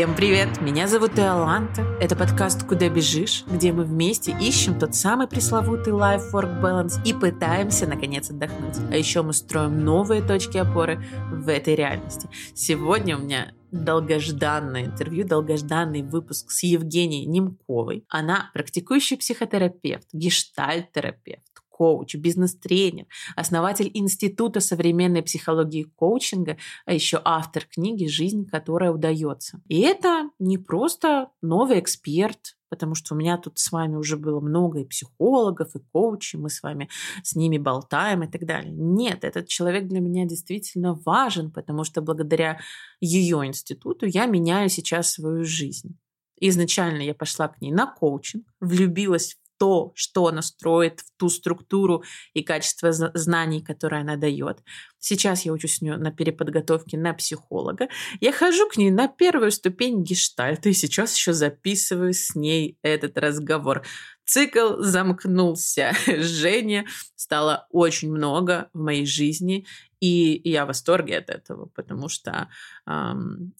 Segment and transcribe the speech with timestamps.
[0.00, 0.62] Всем привет!
[0.62, 1.82] Меня зовут Иоланта.
[2.00, 7.86] Это подкаст «Куда бежишь?», где мы вместе ищем тот самый пресловутый life-work balance и пытаемся,
[7.86, 8.78] наконец, отдохнуть.
[8.90, 12.30] А еще мы строим новые точки опоры в этой реальности.
[12.54, 18.06] Сегодня у меня долгожданное интервью, долгожданный выпуск с Евгенией Немковой.
[18.08, 21.44] Она практикующий психотерапевт, гештальт-терапевт,
[21.80, 29.62] коуч, бизнес-тренер, основатель Института современной психологии коучинга, а еще автор книги «Жизнь, которая удается».
[29.66, 34.40] И это не просто новый эксперт, потому что у меня тут с вами уже было
[34.40, 36.90] много и психологов, и коучей, мы с вами
[37.22, 38.74] с ними болтаем и так далее.
[38.76, 42.60] Нет, этот человек для меня действительно важен, потому что благодаря
[43.00, 45.96] ее институту я меняю сейчас свою жизнь.
[46.42, 52.02] Изначально я пошла к ней на коучинг, влюбилась то, что она строит, в ту структуру
[52.32, 54.62] и качество знаний, которые она дает.
[54.98, 57.88] Сейчас я учусь у нее на переподготовке на психолога.
[58.20, 63.18] Я хожу к ней на первую ступень гештальта и сейчас еще записываю с ней этот
[63.18, 63.82] разговор.
[64.24, 65.92] Цикл замкнулся.
[66.06, 69.66] Женя стало очень много в моей жизни,
[70.00, 72.48] и я в восторге от этого, потому что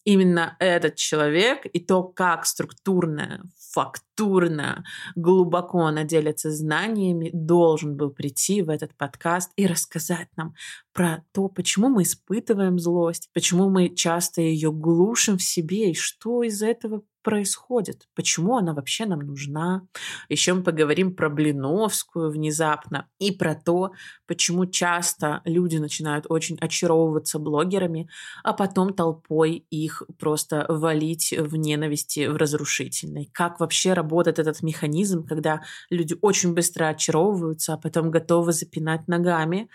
[0.03, 3.43] именно этот человек и то, как структурно,
[3.73, 4.83] фактурно,
[5.15, 10.53] глубоко она делится знаниями, должен был прийти в этот подкаст и рассказать нам
[10.93, 16.43] про то, почему мы испытываем злость, почему мы часто ее глушим в себе и что
[16.43, 19.87] из этого происходит, почему она вообще нам нужна.
[20.29, 23.91] Еще мы поговорим про Блиновскую внезапно и про то,
[24.27, 28.09] почему часто люди начинают очень очаровываться блогерами,
[28.43, 33.29] а потом толпой их просто валить в ненависти, в разрушительной.
[33.33, 39.69] Как вообще работает этот механизм, когда люди очень быстро очаровываются, а потом готовы запинать ногами.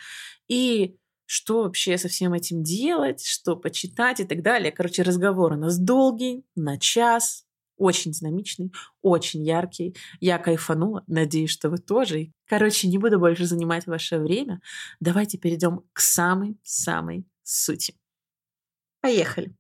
[0.49, 4.71] И что вообще со всем этим делать, что почитать и так далее.
[4.71, 7.45] Короче, разговор у нас долгий, на час,
[7.77, 8.73] очень динамичный,
[9.03, 9.95] очень яркий.
[10.21, 12.33] Я кайфанула, надеюсь, что вы тоже.
[12.47, 14.61] Короче, не буду больше занимать ваше время.
[15.01, 17.95] Давайте перейдем к самой-самой сути.
[19.07, 19.53] Поехали.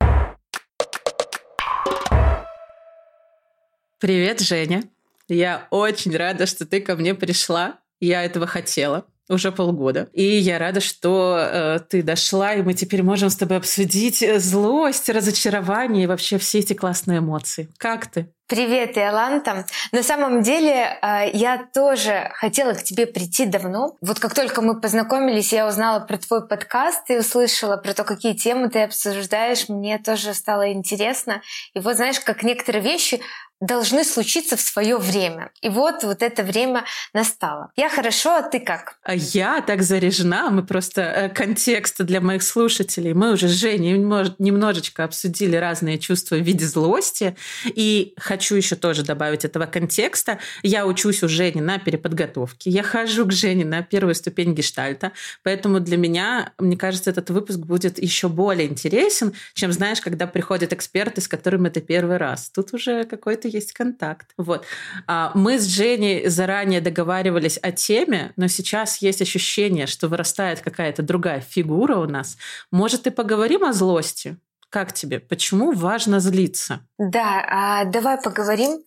[4.00, 4.82] Привет, Женя.
[5.28, 7.78] Я очень рада, что ты ко мне пришла.
[8.00, 10.08] Я этого хотела уже полгода.
[10.12, 14.40] И я рада, что э, ты дошла, и мы теперь можем с тобой обсудить э,
[14.40, 17.68] злость, разочарование и вообще все эти классные эмоции.
[17.78, 18.34] Как ты?
[18.48, 19.66] Привет, Иоланта.
[19.90, 23.96] На самом деле, э, я тоже хотела к тебе прийти давно.
[24.00, 28.34] Вот как только мы познакомились, я узнала про твой подкаст и услышала про то, какие
[28.34, 29.68] темы ты обсуждаешь.
[29.68, 31.42] Мне тоже стало интересно.
[31.74, 33.20] И вот знаешь, как некоторые вещи
[33.60, 35.50] должны случиться в свое время.
[35.62, 37.70] И вот вот это время настало.
[37.76, 38.98] Я хорошо, а ты как?
[39.02, 40.50] А я так заряжена.
[40.50, 43.14] Мы просто э, контекст для моих слушателей.
[43.14, 43.96] Мы уже с Женей
[44.38, 47.36] немножечко обсудили разные чувства в виде злости.
[47.64, 50.38] И хочу еще тоже добавить этого контекста.
[50.62, 52.68] Я учусь у Жени на переподготовке.
[52.68, 55.12] Я хожу к Жене на первую ступень гештальта.
[55.42, 60.74] Поэтому для меня, мне кажется, этот выпуск будет еще более интересен, чем, знаешь, когда приходят
[60.74, 62.50] эксперты, с которыми это первый раз.
[62.50, 64.32] Тут уже какой-то какой есть контакт.
[64.36, 64.66] Вот.
[65.06, 71.02] А мы с Женей заранее договаривались о теме, но сейчас есть ощущение, что вырастает какая-то
[71.02, 72.36] другая фигура у нас.
[72.70, 74.36] Может, и поговорим о злости?
[74.68, 75.20] Как тебе?
[75.20, 76.80] Почему важно злиться?
[76.98, 78.82] Да, а, давай поговорим.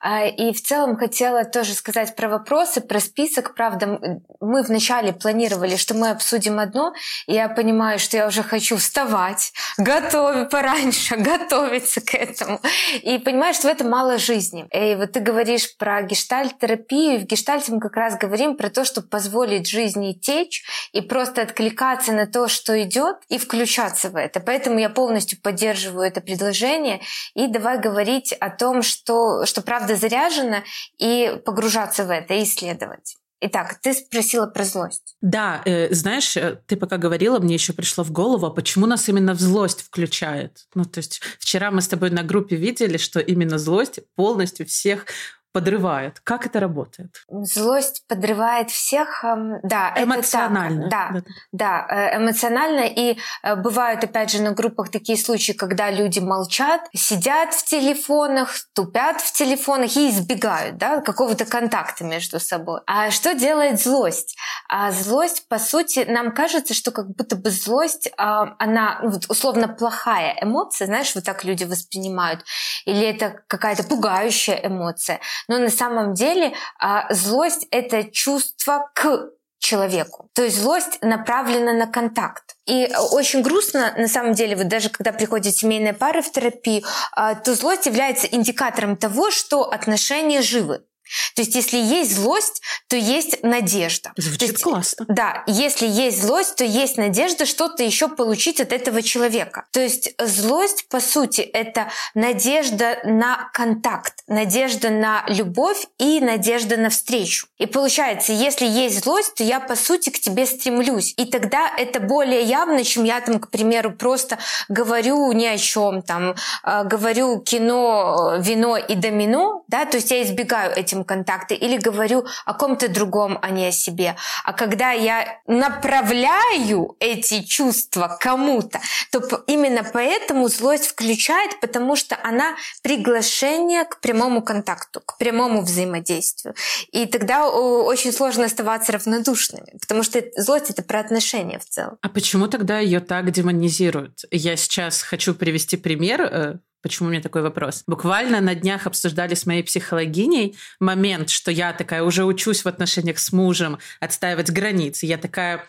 [0.00, 3.54] А, и в целом хотела тоже сказать про вопросы, про список.
[3.54, 3.98] Правда,
[4.40, 6.92] мы вначале планировали, что мы обсудим одно.
[7.26, 12.60] И я понимаю, что я уже хочу вставать, готовить пораньше, готовиться к этому.
[13.02, 14.68] И понимаю, что в этом мало жизни.
[14.72, 17.20] И вот ты говоришь про гештальт-терапию.
[17.20, 22.12] В гештальте мы как раз говорим про то, чтобы позволить жизни течь и просто откликаться
[22.12, 24.38] на то, что идет, и включаться в это.
[24.38, 27.00] Поэтому я полностью поддерживаю это предложение
[27.34, 30.64] и давай говорить о том, что, что правда заряжена,
[30.98, 33.16] и погружаться в это, и исследовать.
[33.46, 35.16] Итак, ты спросила про злость.
[35.20, 39.06] Да, э, знаешь, э, ты пока говорила, мне еще пришло в голову, а почему нас
[39.08, 40.66] именно в злость включает?
[40.74, 45.06] Ну, то есть вчера мы с тобой на группе видели, что именно злость полностью всех
[45.54, 46.18] подрывает.
[46.24, 47.24] Как это работает?
[47.28, 49.94] Злость подрывает всех, эм, да.
[49.96, 50.86] Эмоционально.
[50.86, 51.22] Это так, да,
[51.52, 52.80] да, э, эмоционально.
[52.80, 58.50] И э, бывают, опять же, на группах такие случаи, когда люди молчат, сидят в телефонах,
[58.74, 62.80] тупят в телефонах и избегают да, какого-то контакта между собой.
[62.88, 64.36] А что делает злость?
[64.68, 69.68] А злость, по сути, нам кажется, что как будто бы злость, а, она ну, условно
[69.68, 72.44] плохая эмоция, знаешь, вот так люди воспринимают.
[72.86, 75.20] Или это какая-то пугающая эмоция.
[75.48, 79.30] Но на самом деле а, злость— это чувство к
[79.64, 80.28] человеку.
[80.34, 82.56] То есть злость направлена на контакт.
[82.66, 86.82] И очень грустно, на самом деле, вот даже когда приходят семейные пары в терапию,
[87.12, 90.84] а, то злость является индикатором того, что отношения живы.
[91.34, 94.12] То есть, если есть злость, то есть надежда.
[94.16, 95.06] Звучит есть, классно.
[95.08, 99.64] Да, если есть злость, то есть надежда что-то еще получить от этого человека.
[99.72, 106.90] То есть злость, по сути, это надежда на контакт, надежда на любовь и надежда на
[106.90, 107.46] встречу.
[107.58, 111.14] И получается, если есть злость, то я, по сути, к тебе стремлюсь.
[111.16, 114.38] И тогда это более явно, чем я там, к примеру, просто
[114.68, 120.22] говорю ни о чем, там, а, говорю кино, вино и домино, да, то есть я
[120.22, 124.16] избегаю этим контакты или говорю о ком-то другом, а не о себе.
[124.44, 128.80] А когда я направляю эти чувства кому-то,
[129.10, 136.54] то именно поэтому злость включает, потому что она приглашение к прямому контакту, к прямому взаимодействию.
[136.92, 141.98] И тогда очень сложно оставаться равнодушными, потому что злость это про отношения в целом.
[142.00, 144.20] А почему тогда ее так демонизируют?
[144.30, 147.82] Я сейчас хочу привести пример э, Почему у меня такой вопрос?
[147.86, 153.18] Буквально на днях обсуждали с моей психологиней момент, что я такая уже учусь в отношениях
[153.18, 155.06] с мужем отстаивать границы.
[155.06, 155.64] Я такая,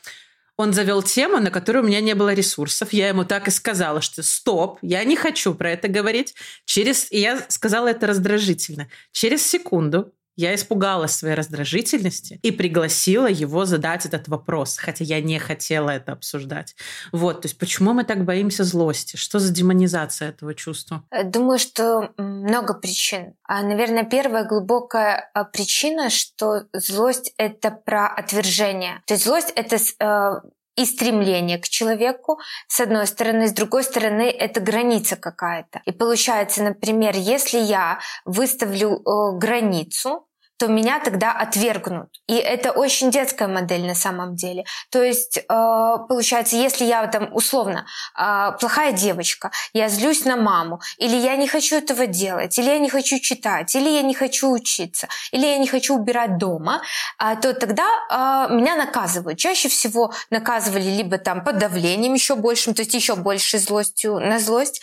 [0.58, 2.92] он завел тему, на которую у меня не было ресурсов.
[2.92, 6.36] Я ему так и сказала, что стоп, я не хочу про это говорить.
[6.66, 7.10] Через...
[7.14, 8.90] И я сказала это раздражительно.
[9.14, 15.40] Через секунду я испугалась своей раздражительности и пригласила его задать этот вопрос, хотя я не
[15.40, 16.76] хотела это обсуждать.
[17.12, 19.16] Вот, то есть почему мы так боимся злости?
[19.16, 21.04] Что за демонизация этого чувства?
[21.12, 23.36] Э, думаю, что много причин.
[23.44, 29.02] А, наверное, первая глубокая а, причина, что злость— это про отвержение.
[29.06, 34.30] То есть злость— это э, и стремление к человеку, с одной стороны, с другой стороны,
[34.30, 35.82] это граница какая-то.
[35.86, 40.25] И получается, например, если я выставлю э, границу,
[40.58, 42.10] то меня тогда отвергнут.
[42.28, 44.64] И это очень детская модель на самом деле.
[44.90, 47.86] То есть, э, получается, если я там условно
[48.18, 52.80] э, плохая девочка, я злюсь на маму, или я не хочу этого делать, или я
[52.80, 56.82] не хочу читать, или я не хочу учиться, или я не хочу убирать дома,
[57.20, 57.86] э, то тогда
[58.50, 59.38] меня наказывают.
[59.38, 64.82] Чаще всего наказывали либо там подавлением еще большим, то есть еще большей злостью на злость,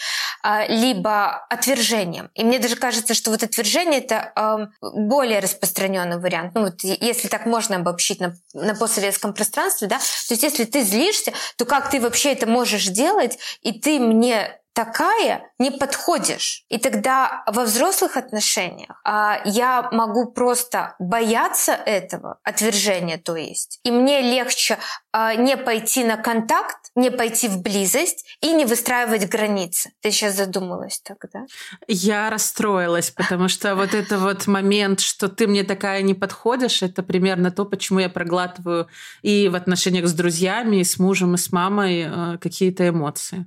[0.68, 2.30] либо отвержением.
[2.34, 6.52] И мне даже кажется, что вот отвержение это более распространенное распространенный вариант.
[6.54, 10.82] Ну, вот если так можно обобщить на, на постсоветском пространстве, да, то есть если ты
[10.82, 16.64] злишься, то как ты вообще это можешь делать, и ты мне такая не подходишь.
[16.68, 23.80] И тогда во взрослых отношениях а, я могу просто бояться этого, отвержения то есть.
[23.84, 24.78] И мне легче
[25.12, 29.92] а, не пойти на контакт, не пойти в близость и не выстраивать границы.
[30.00, 31.44] Ты сейчас задумалась тогда?
[31.86, 37.02] Я расстроилась, потому что вот это вот момент, что ты мне такая не подходишь, это
[37.02, 38.88] примерно то, почему я проглатываю
[39.22, 43.46] и в отношениях с друзьями, и с мужем, и с мамой э, какие-то эмоции.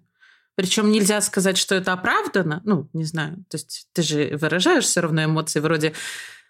[0.56, 2.62] Причем нельзя сказать, что это оправдано.
[2.64, 3.44] Ну, не знаю.
[3.50, 5.94] То есть ты же выражаешь все равно эмоции вроде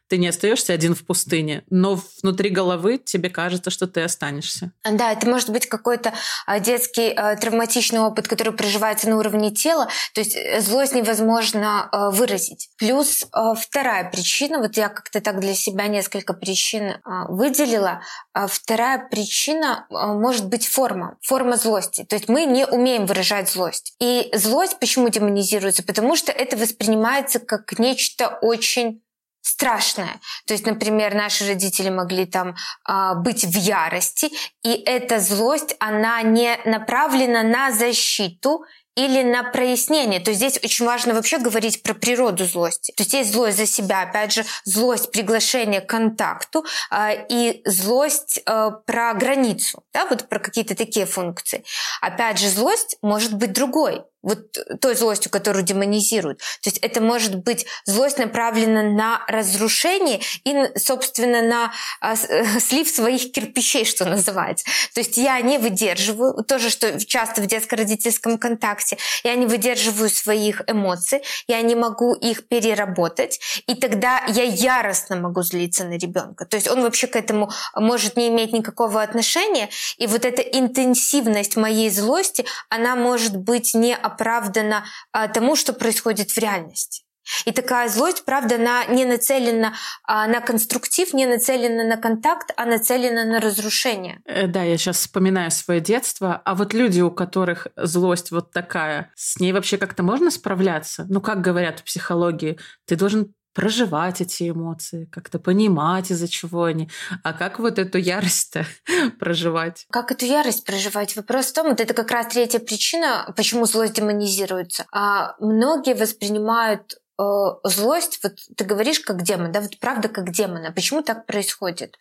[0.08, 4.72] ты не остаешься один в пустыне, но внутри головы тебе кажется, что ты останешься.
[4.84, 6.14] Да, это может быть какой-то
[6.46, 11.90] а, детский а, травматичный опыт, который проживается на уровне тела, то есть э, злость невозможно
[11.92, 12.70] а, выразить.
[12.78, 13.26] Плюс
[13.60, 16.94] вторая причина, вот я как-то так для себя несколько причин
[17.30, 18.02] выделила,
[18.48, 22.06] вторая причина может быть форма, форма злости.
[22.06, 23.96] То есть мы не умеем выражать злость.
[24.00, 25.84] И злость почему демонизируется?
[25.84, 29.02] Потому что это воспринимается как нечто очень
[29.46, 30.20] страшное.
[30.48, 32.56] То есть, например, наши родители могли там
[32.90, 34.32] э, быть в ярости,
[34.64, 40.20] и эта злость, она не направлена на защиту или на прояснение.
[40.20, 42.92] То есть здесь очень важно вообще говорить про природу злости.
[42.96, 48.42] То есть есть злость за себя, опять же, злость приглашения к контакту э, и злость
[48.46, 51.64] э, про границу, да, вот про какие-то такие функции.
[52.02, 56.40] Опять же, злость может быть другой вот той злостью, которую демонизируют.
[56.40, 62.16] То есть это может быть злость направлена на разрушение и, собственно, на а,
[62.60, 64.66] слив своих кирпичей, что называется.
[64.94, 70.64] То есть я не выдерживаю, тоже, что часто в детско-родительском контакте, я не выдерживаю своих
[70.68, 76.46] эмоций, я не могу их переработать, и тогда я яростно могу злиться на ребенка.
[76.46, 81.56] То есть он вообще к этому может не иметь никакого отношения, и вот эта интенсивность
[81.58, 87.06] моей злости, она может быть не оправдана а, тому, что происходит в реальности.
[87.46, 92.66] И такая злость, правда, она не нацелена а, на конструктив, не нацелена на контакт, а
[92.66, 94.22] нацелена на разрушение.
[94.26, 96.42] Э, да, я сейчас вспоминаю свое детство.
[96.46, 101.06] А вот люди, у которых злость вот такая, с ней вообще как-то можно справляться?
[101.10, 106.90] Ну, как говорят в психологии, ты должен проживать эти эмоции, как-то понимать, из-за чего они.
[107.24, 108.66] А как вот эту ярость-то
[109.20, 109.88] проживать?
[109.90, 111.16] Как эту ярость проживать?
[111.16, 114.86] Вопрос в том, вот это как раз третья причина, почему злость демонизируется.
[114.92, 117.24] А многие воспринимают э,
[117.64, 120.66] злость, вот ты говоришь как демон, да, вот правда как демон.
[120.66, 121.98] А почему так происходит?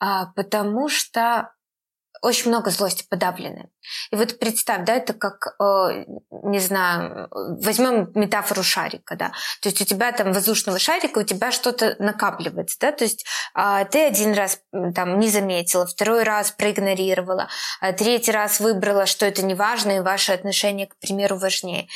[0.00, 1.52] А, потому что
[2.22, 3.68] очень много злости подавлены.
[4.10, 6.04] И вот представь, да, это как, э,
[6.42, 11.52] не знаю, возьмем метафору шарика, да, то есть у тебя там воздушного шарика, у тебя
[11.52, 14.58] что-то накапливается, да, то есть э, ты один раз
[14.94, 17.48] там не заметила, второй раз проигнорировала,
[17.80, 21.88] а третий раз выбрала, что это не важно, и ваши отношения, к примеру, важнее.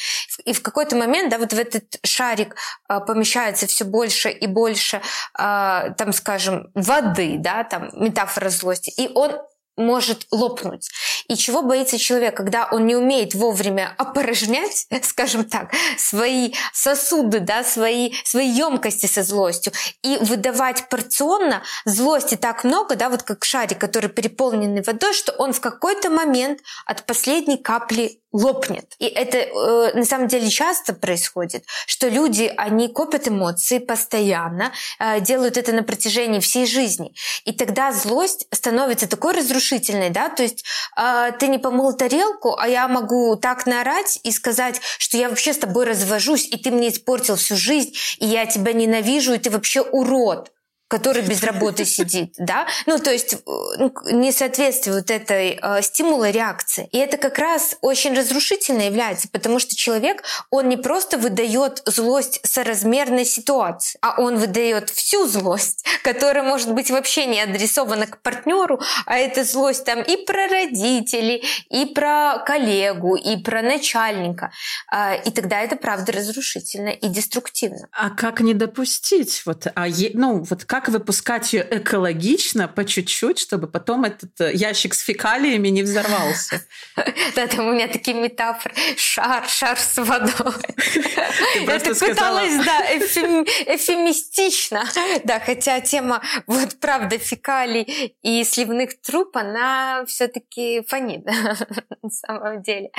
[0.44, 2.56] И в какой-то момент, да, вот в этот шарик
[2.88, 5.00] э, помещается все больше и больше,
[5.38, 9.40] э, там, скажем, воды, да, там метафора злости, и он
[9.76, 10.88] может лопнуть.
[11.28, 17.64] И чего боится человек, когда он не умеет вовремя опорожнять, скажем так, свои сосуды, да,
[17.64, 19.72] свои, свои емкости со злостью
[20.02, 25.52] и выдавать порционно злости так много, да, вот как шарик, который переполненный водой, что он
[25.52, 28.94] в какой-то момент от последней капли лопнет.
[28.98, 35.20] И это э, на самом деле часто происходит, что люди, они копят эмоции постоянно, э,
[35.20, 37.12] делают это на протяжении всей жизни.
[37.44, 40.64] И тогда злость становится такой разрушительной, да, то есть
[40.96, 45.52] э, ты не помыл тарелку, а я могу так наорать и сказать, что я вообще
[45.52, 49.50] с тобой развожусь, и ты мне испортил всю жизнь, и я тебя ненавижу, и ты
[49.50, 50.52] вообще урод
[50.90, 56.88] который без работы сидит, да, ну то есть ну, несоответствие вот этой э, стимула реакции.
[56.90, 62.40] И это как раз очень разрушительно является, потому что человек, он не просто выдает злость
[62.42, 68.80] соразмерной ситуации, а он выдает всю злость, которая может быть вообще не адресована к партнеру,
[69.06, 74.50] а это злость там и про родителей, и про коллегу, и про начальника.
[74.92, 77.86] Э, и тогда это правда разрушительно и деструктивно.
[77.92, 79.42] А как не допустить?
[79.46, 84.40] Вот, а е, ну вот как как выпускать ее экологично, по чуть-чуть, чтобы потом этот
[84.40, 86.62] э, ящик с фекалиями не взорвался.
[87.34, 88.74] Да, там у меня такие метафоры.
[88.96, 90.30] Шар, шар с водой.
[91.66, 94.84] Так пыталась, да, эфемистично.
[95.24, 101.24] Да, хотя тема, вот правда, фекалий и сливных труб, она все-таки фонит
[102.02, 102.90] на самом деле.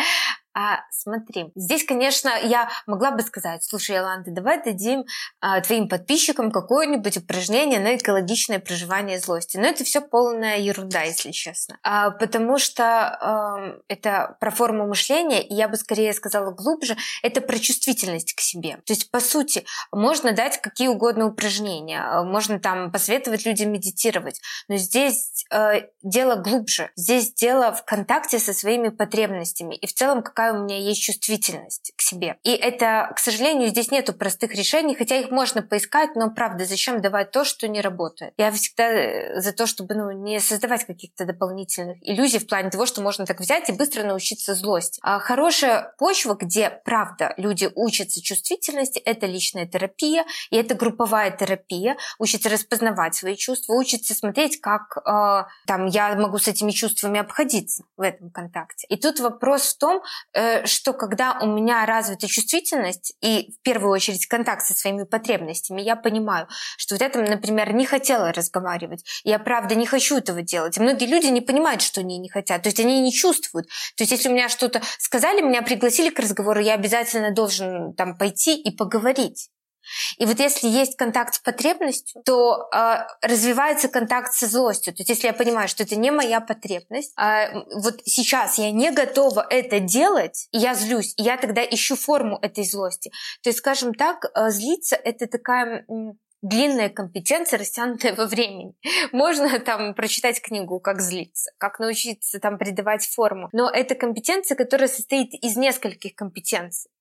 [0.53, 5.05] А, смотри, здесь, конечно, я могла бы сказать, слушай, Яланта, давай дадим
[5.39, 9.57] а, твоим подписчикам какое-нибудь упражнение на экологичное проживание злости.
[9.57, 11.77] Но это все полная ерунда, если честно.
[11.83, 17.41] А, потому что а, это про форму мышления, и я бы скорее сказала глубже, это
[17.41, 18.77] про чувствительность к себе.
[18.85, 24.41] То есть, по сути, можно дать какие угодно упражнения, а, можно там посоветовать людям медитировать,
[24.67, 26.91] но здесь а, дело глубже.
[26.95, 31.03] Здесь дело в контакте со своими потребностями и в целом какая какая у меня есть
[31.03, 32.37] чувствительность к себе.
[32.43, 37.01] И это, к сожалению, здесь нету простых решений, хотя их можно поискать, но правда, зачем
[37.01, 38.33] давать то, что не работает?
[38.37, 42.85] Я всегда э, за то, чтобы ну, не создавать каких-то дополнительных иллюзий в плане того,
[42.85, 44.99] что можно так взять и быстро научиться злости.
[45.03, 51.97] А хорошая почва, где, правда, люди учатся чувствительности, это личная терапия, и это групповая терапия,
[52.17, 57.83] учатся распознавать свои чувства, учатся смотреть, как э, там я могу с этими чувствами обходиться
[57.95, 58.87] в этом контакте.
[58.87, 60.01] И тут вопрос в том,
[60.65, 65.95] что когда у меня развита чувствительность и в первую очередь контакт со своими потребностями, я
[65.95, 66.47] понимаю,
[66.77, 70.77] что вот это, например, не хотела разговаривать, я правда не хочу этого делать.
[70.77, 73.67] Многие люди не понимают, что они не хотят, то есть они не чувствуют.
[73.95, 78.17] То есть если у меня что-то сказали, меня пригласили к разговору, я обязательно должен там
[78.17, 79.49] пойти и поговорить.
[80.17, 84.93] И вот если есть контакт с потребностью, то э, развивается контакт со злостью.
[84.93, 88.91] То есть если я понимаю, что это не моя потребность, э, вот сейчас я не
[88.91, 93.11] готова это делать, и я злюсь, и я тогда ищу форму этой злости.
[93.43, 95.85] То есть, скажем так, э, злиться это такая
[96.41, 98.73] длинная компетенция, растянутая во времени.
[99.11, 103.49] Можно там прочитать книгу «Как злиться», как научиться там придавать форму.
[103.51, 106.91] Но это компетенция, которая состоит из нескольких компетенций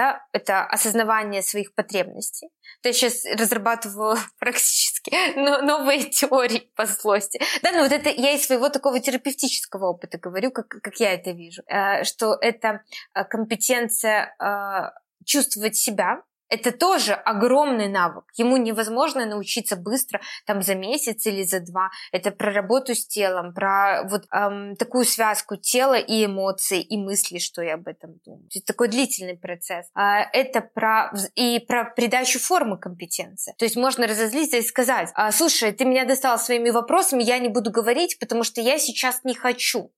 [0.00, 2.48] да, это осознавание своих потребностей.
[2.82, 7.38] То я сейчас разрабатываю практически новые теории по злости.
[7.62, 11.32] Да, ну вот это я из своего такого терапевтического опыта говорю, как, как я это
[11.32, 12.80] вижу, э, что это
[13.14, 14.90] э, компетенция э,
[15.26, 18.24] чувствовать себя, это тоже огромный навык.
[18.34, 21.90] Ему невозможно научиться быстро, там за месяц или за два.
[22.12, 27.38] Это про работу с телом, про вот эм, такую связку тела и эмоций, и мысли,
[27.38, 28.48] что я об этом думаю.
[28.54, 29.86] Это такой длительный процесс.
[29.94, 33.54] А, это про и про придачу формы компетенции.
[33.56, 37.48] То есть можно разозлиться и сказать, а, слушай, ты меня достал своими вопросами, я не
[37.48, 39.92] буду говорить, потому что я сейчас не хочу.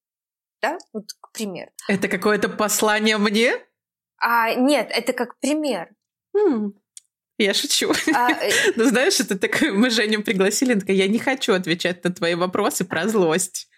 [0.61, 1.71] Да, вот к примеру.
[1.89, 3.55] Это какое-то послание мне?
[4.19, 5.89] А, нет, это как пример.
[7.39, 7.93] Я шучу.
[8.15, 12.13] А, э, ну, знаешь, это такое, мы Женю пригласили, такая, я не хочу отвечать на
[12.13, 13.69] твои вопросы про злость.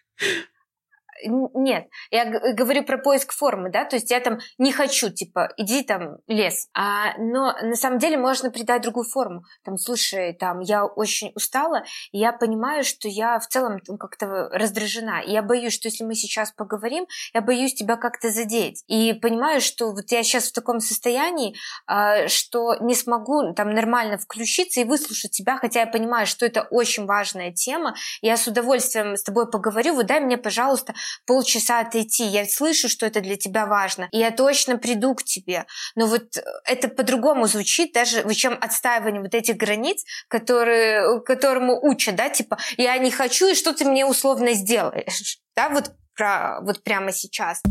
[1.24, 5.82] Нет, я говорю про поиск формы, да, то есть я там не хочу, типа, иди
[5.82, 6.68] там лес.
[6.74, 9.44] А, но на самом деле можно придать другую форму.
[9.64, 14.48] Там, слушай, там, я очень устала, и я понимаю, что я в целом там, как-то
[14.52, 15.22] раздражена.
[15.24, 18.82] И я боюсь, что если мы сейчас поговорим, я боюсь тебя как-то задеть.
[18.86, 24.18] И понимаю, что вот я сейчас в таком состоянии, а, что не смогу там нормально
[24.18, 27.94] включиться и выслушать тебя, хотя я понимаю, что это очень важная тема.
[28.20, 30.94] Я с удовольствием с тобой поговорю, вот дай мне, пожалуйста,
[31.26, 32.24] полчаса отойти.
[32.24, 35.66] Я слышу, что это для тебя важно, и я точно приду к тебе.
[35.94, 42.28] Но вот это по-другому звучит, даже чем отстаивание вот этих границ, которые, которому учат, да,
[42.28, 47.12] типа, я не хочу, и что ты мне условно сделаешь, да, вот, про, вот прямо
[47.12, 47.62] сейчас.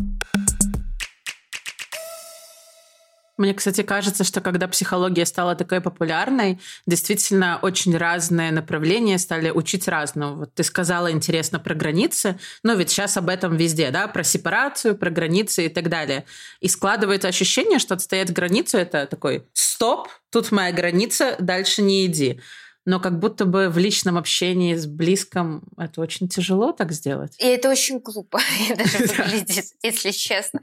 [3.36, 9.88] Мне, кстати, кажется, что когда психология стала такой популярной, действительно очень разные направления стали учить
[9.88, 10.36] разному.
[10.36, 14.96] Вот ты сказала интересно про границы, но ведь сейчас об этом везде, да, про сепарацию,
[14.96, 16.24] про границы и так далее.
[16.60, 22.40] И складывается ощущение, что отстоять границу— это такой «стоп, тут моя граница, дальше не иди»
[22.84, 27.34] но как будто бы в личном общении с близким это очень тяжело так сделать.
[27.38, 28.40] И это очень глупо
[28.76, 30.60] даже выглядит, если честно.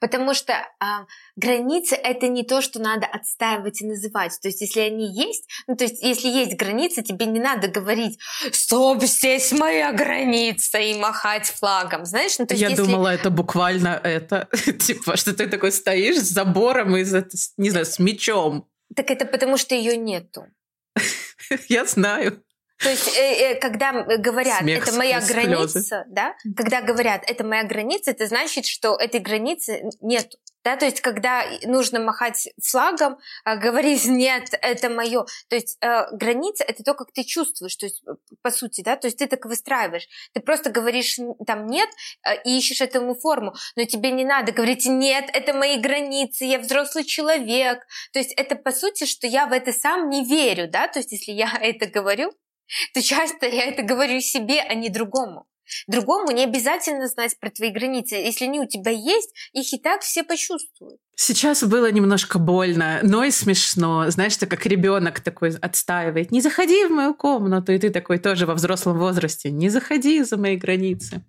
[0.00, 4.38] Потому что а, границы— это не то, что надо отстаивать и называть.
[4.40, 8.18] То есть если они есть, ну то есть если есть границы, тебе не надо говорить
[8.52, 12.38] «стоп, здесь моя граница» и махать флагом, знаешь?
[12.38, 12.82] Ну, то есть, Я если...
[12.82, 14.48] думала, это буквально это,
[14.78, 17.04] типа, что ты такой стоишь с забором и,
[17.56, 18.68] не знаю, с мечом.
[18.94, 20.46] Так это потому, что ее нету.
[21.68, 22.42] Я знаю.
[22.78, 26.04] То есть, э, э, когда говорят, Смех, это моя граница, слезы.
[26.08, 26.34] да?
[26.56, 30.32] Когда говорят, это моя граница, это значит, что этой границы нет.
[30.64, 35.24] Да, то есть, когда нужно махать флагом, э, говорить нет, это мое.
[35.48, 38.02] То есть э, граница это то, как ты чувствуешь, то есть
[38.42, 40.06] по сути, да, то есть ты так выстраиваешь.
[40.32, 41.88] Ты просто говоришь там нет
[42.24, 46.58] э, и ищешь этому форму, но тебе не надо говорить нет, это мои границы, я
[46.58, 47.80] взрослый человек.
[48.12, 51.12] То есть это по сути, что я в это сам не верю, да, то есть
[51.12, 52.32] если я это говорю,
[52.94, 55.46] то часто я это говорю себе, а не другому.
[55.86, 58.16] Другому не обязательно знать про твои границы.
[58.16, 61.00] Если они у тебя есть, их и так все почувствуют.
[61.14, 64.10] Сейчас было немножко больно, но и смешно.
[64.10, 66.30] Знаешь, ты как ребенок такой отстаивает.
[66.30, 69.50] Не заходи в мою комнату, и ты такой тоже во взрослом возрасте.
[69.50, 71.22] Не заходи за мои границы.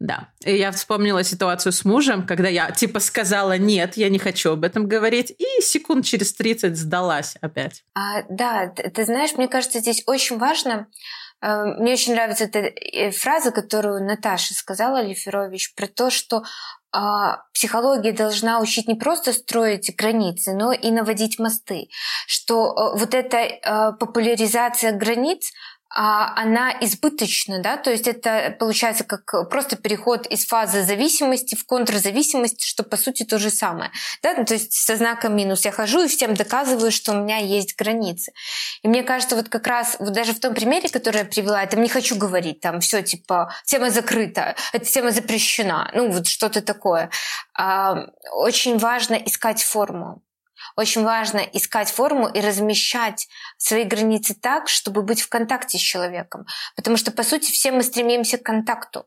[0.00, 0.28] Да.
[0.44, 4.64] И я вспомнила ситуацию с мужем, когда я типа сказала нет, я не хочу об
[4.64, 7.84] этом говорить, и секунд через 30 сдалась опять.
[7.94, 10.88] А, да, ты, ты знаешь, мне кажется, здесь очень важно.
[11.44, 16.42] Э, мне очень нравится эта э, фраза, которую Наташа сказала, Лиферович, про то, что
[16.96, 21.88] а, психология должна учить не просто строить границы, но и наводить мосты.
[22.26, 25.50] Что э, вот эта популяризация границ,
[25.96, 32.64] она избыточна, да, то есть это получается как просто переход из фазы зависимости в контрзависимость,
[32.64, 33.90] что по сути то же самое,
[34.22, 37.38] да, ну, то есть со знаком минус я хожу и всем доказываю, что у меня
[37.38, 38.32] есть границы.
[38.82, 41.66] И мне кажется, вот как раз вот даже в том примере, который я привела, я
[41.66, 46.60] там не хочу говорить, там все типа тема закрыта, эта тема запрещена, ну вот что-то
[46.60, 47.10] такое.
[47.54, 50.22] А, очень важно искать форму.
[50.76, 56.46] Очень важно искать форму и размещать свои границы так, чтобы быть в контакте с человеком.
[56.76, 59.06] Потому что, по сути, все мы стремимся к контакту.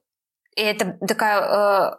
[0.56, 1.98] И это такая э,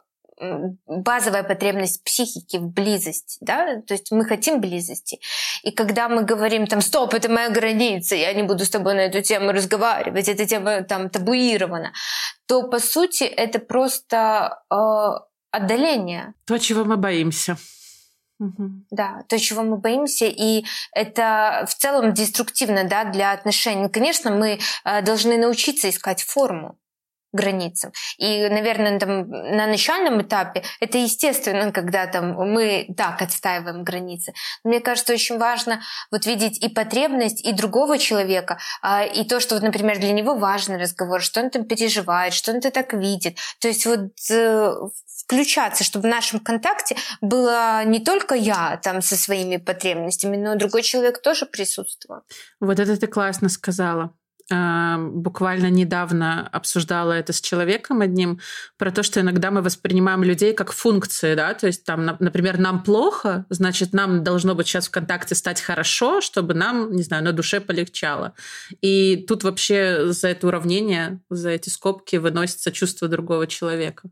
[0.86, 5.20] базовая потребность психики в близости, да, то есть мы хотим близости.
[5.62, 9.00] И когда мы говорим там, стоп, это моя граница, я не буду с тобой на
[9.00, 11.92] эту тему разговаривать, эта тема там табуирована,
[12.46, 14.74] то по сути это просто э,
[15.50, 16.34] отдаление.
[16.46, 17.56] То, чего мы боимся.
[18.40, 18.84] Угу.
[18.90, 23.88] Да, то, чего мы боимся, и это в целом деструктивно да, для отношений.
[23.88, 26.78] Конечно, мы э, должны научиться искать форму
[27.32, 27.92] границам.
[28.18, 34.32] И, наверное, там, на начальном этапе это естественно, когда там, мы так отстаиваем границы.
[34.64, 39.40] Но мне кажется, очень важно вот видеть и потребность и другого человека, а, и то,
[39.40, 42.92] что, вот, например, для него важный разговор, что он там переживает, что он это так
[42.92, 43.38] видит.
[43.60, 44.74] То есть вот э,
[45.24, 50.82] включаться, чтобы в нашем контакте было не только я там со своими потребностями, но другой
[50.82, 52.22] человек тоже присутствовал.
[52.60, 54.14] Вот это ты классно сказала
[54.50, 58.40] буквально недавно обсуждала это с человеком одним,
[58.76, 62.82] про то, что иногда мы воспринимаем людей как функции, да, то есть там, например, нам
[62.82, 67.32] плохо, значит, нам должно быть сейчас в контакте стать хорошо, чтобы нам, не знаю, на
[67.32, 68.34] душе полегчало.
[68.80, 74.08] И тут вообще за это уравнение, за эти скобки выносится чувство другого человека.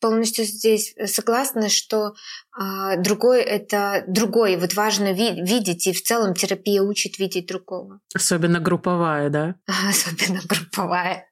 [0.00, 2.14] Полностью здесь согласна, что
[2.52, 4.56] а, другой это другой.
[4.56, 8.00] Вот важно ви- видеть, и в целом терапия учит видеть другого.
[8.14, 9.54] Особенно групповая, да?
[9.88, 11.26] Особенно групповая.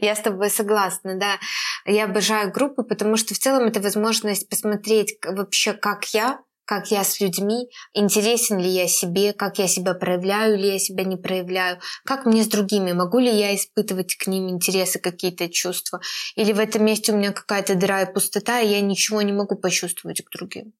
[0.00, 1.38] Я с тобой согласна, да.
[1.84, 6.40] Я обожаю группы, потому что в целом это возможность посмотреть вообще, как я
[6.72, 11.04] как я с людьми, интересен ли я себе, как я себя проявляю или я себя
[11.04, 16.00] не проявляю, как мне с другими, могу ли я испытывать к ним интересы, какие-то чувства,
[16.34, 19.54] или в этом месте у меня какая-то дыра и пустота, и я ничего не могу
[19.54, 20.72] почувствовать к другим.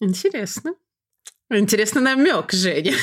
[0.00, 0.76] Интересно.
[1.50, 2.94] Интересный намек, Женя.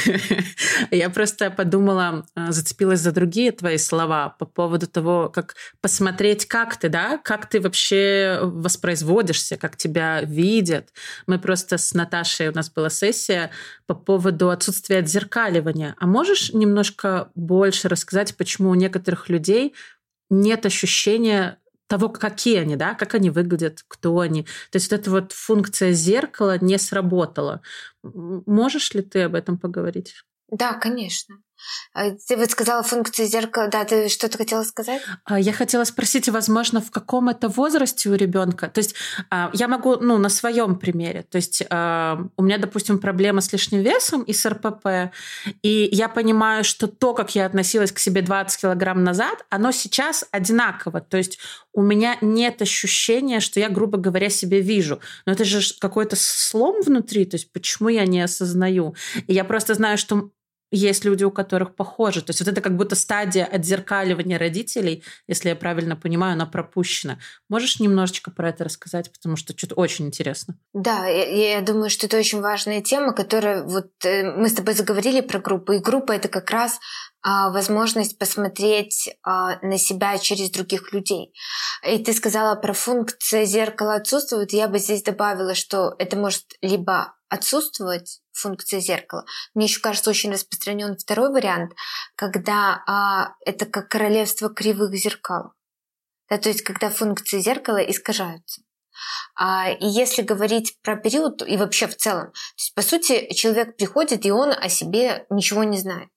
[0.91, 6.75] Я просто подумала, а, зацепилась за другие твои слова по поводу того, как посмотреть, как
[6.77, 10.89] ты, да, как ты вообще воспроизводишься, как тебя видят.
[11.27, 13.51] Мы просто с Наташей, у нас была сессия
[13.85, 15.95] по поводу отсутствия отзеркаливания.
[15.99, 19.75] А можешь немножко больше рассказать, почему у некоторых людей
[20.31, 24.43] нет ощущения того, какие они, да, как они выглядят, кто они.
[24.43, 27.61] То есть вот эта вот функция зеркала не сработала.
[28.03, 30.15] Можешь ли ты об этом поговорить?
[30.49, 31.41] Да, конечно.
[31.93, 35.01] А, ты вот сказала функции зеркала, да, ты что-то хотела сказать?
[35.25, 38.69] А, я хотела спросить, возможно, в каком это возрасте у ребенка?
[38.69, 38.95] То есть
[39.29, 41.23] а, я могу, ну, на своем примере.
[41.23, 45.13] То есть у меня, допустим, проблема с лишним весом и с РПП,
[45.61, 50.25] и я понимаю, что то, как я относилась к себе 20 килограмм назад, оно сейчас
[50.31, 51.01] одинаково.
[51.01, 51.39] То есть
[51.73, 54.99] у меня нет ощущения, что я, грубо говоря, себя вижу.
[55.25, 58.95] Но это же какой-то слом внутри, то есть почему я не осознаю?
[59.27, 60.29] И я просто знаю, что
[60.71, 62.21] есть люди, у которых похоже.
[62.21, 67.19] То есть вот это как будто стадия отзеркаливания родителей, если я правильно понимаю, она пропущена.
[67.49, 70.55] Можешь немножечко про это рассказать, потому что что-то очень интересно.
[70.73, 74.73] Да, я, я думаю, что это очень важная тема, которая вот э, мы с тобой
[74.73, 76.79] заговорили про группу, и группа это как раз
[77.21, 81.33] а, возможность посмотреть а, на себя через других людей.
[81.85, 84.53] И ты сказала про функцию зеркала отсутствует.
[84.53, 89.25] Я бы здесь добавила, что это может либо отсутствовать функция зеркала.
[89.53, 91.73] Мне еще кажется очень распространен второй вариант,
[92.15, 95.53] когда а, это как королевство кривых зеркал.
[96.29, 98.61] Да, то есть когда функции зеркала искажаются.
[99.35, 103.77] А, и если говорить про период и вообще в целом, то есть, по сути, человек
[103.77, 106.09] приходит, и он о себе ничего не знает.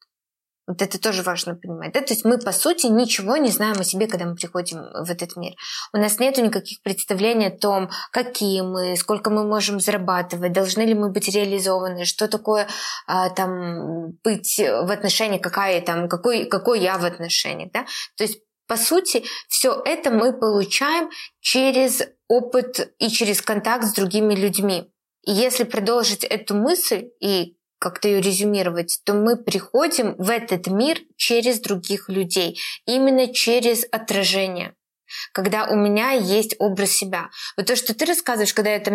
[0.66, 1.92] Вот это тоже важно понимать.
[1.92, 2.00] Да?
[2.00, 5.36] То есть мы, по сути, ничего не знаем о себе, когда мы приходим в этот
[5.36, 5.54] мир.
[5.92, 10.94] У нас нет никаких представлений о том, какие мы, сколько мы можем зарабатывать, должны ли
[10.94, 12.68] мы быть реализованы, что такое
[13.06, 17.72] а, там быть в отношении, какая там, какой, какой я в отношениях.
[17.72, 17.84] Да?
[18.16, 24.34] То есть по сути, все это мы получаем через опыт и через контакт с другими
[24.34, 24.90] людьми.
[25.24, 30.98] И если продолжить эту мысль и как-то ее резюмировать, то мы приходим в этот мир
[31.16, 34.76] через других людей, именно через отражение
[35.32, 37.30] когда у меня есть образ себя.
[37.56, 38.90] Вот то, что ты рассказываешь, когда это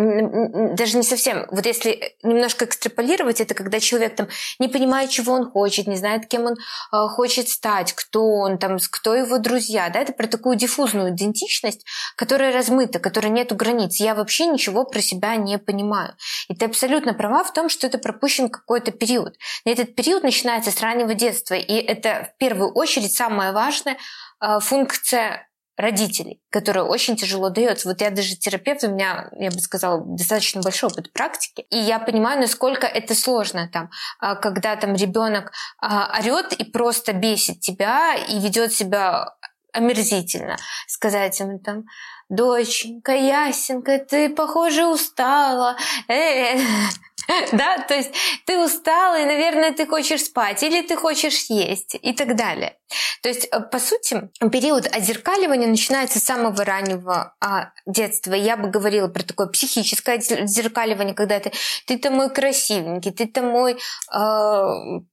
[0.74, 4.28] даже не совсем, вот если немножко экстраполировать, это когда человек там
[4.58, 8.78] не понимает, чего он хочет, не знает, кем он э, хочет стать, кто он, там,
[8.90, 11.84] кто его друзья, да, это про такую диффузную идентичность,
[12.16, 13.96] которая размыта, которая нету границ.
[13.96, 16.14] Я вообще ничего про себя не понимаю.
[16.48, 19.36] И ты абсолютно права в том, что это пропущен какой-то период.
[19.64, 23.96] И этот период начинается с раннего детства, и это в первую очередь самая важная
[24.40, 25.47] э, функция
[25.78, 27.88] родителей, которая очень тяжело дается.
[27.88, 32.00] Вот я даже терапевт, у меня, я бы сказала, достаточно большой опыт практики, и я
[32.00, 38.14] понимаю, насколько это сложно там, а, когда там ребенок а, орет и просто бесит тебя
[38.16, 39.36] и ведет себя
[39.72, 40.56] омерзительно.
[40.88, 41.84] Сказать ему там,
[42.28, 45.76] доченька, ясенька, ты, похоже, устала.
[46.08, 47.07] Э -э -э.
[47.52, 48.12] Да, то есть
[48.46, 52.76] ты устала, и, наверное, ты хочешь спать, или ты хочешь есть, и так далее.
[53.22, 58.32] То есть, э, по сути, период отзеркаливания начинается с самого раннего а, детства.
[58.32, 61.52] Я бы говорила про такое психическое отзеркаливание, когда ты,
[61.86, 63.78] ты-то мой красивенький, ты-то мой
[64.12, 64.64] э,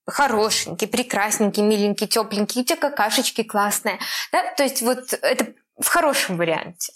[0.07, 3.99] хорошенький, прекрасненький, миленький, тепленький, у тебя какашечки классные.
[4.31, 4.53] Да?
[4.55, 6.93] То есть вот это в хорошем варианте.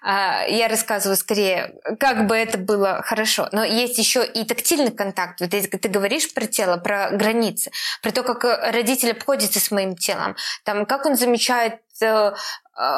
[0.00, 3.48] А, я рассказываю скорее, как бы это было хорошо.
[3.52, 5.40] Но есть еще и тактильный контакт.
[5.40, 7.70] Вот если ты говоришь про тело, про границы,
[8.02, 12.32] про то, как родитель обходится с моим телом, там, как он замечает э,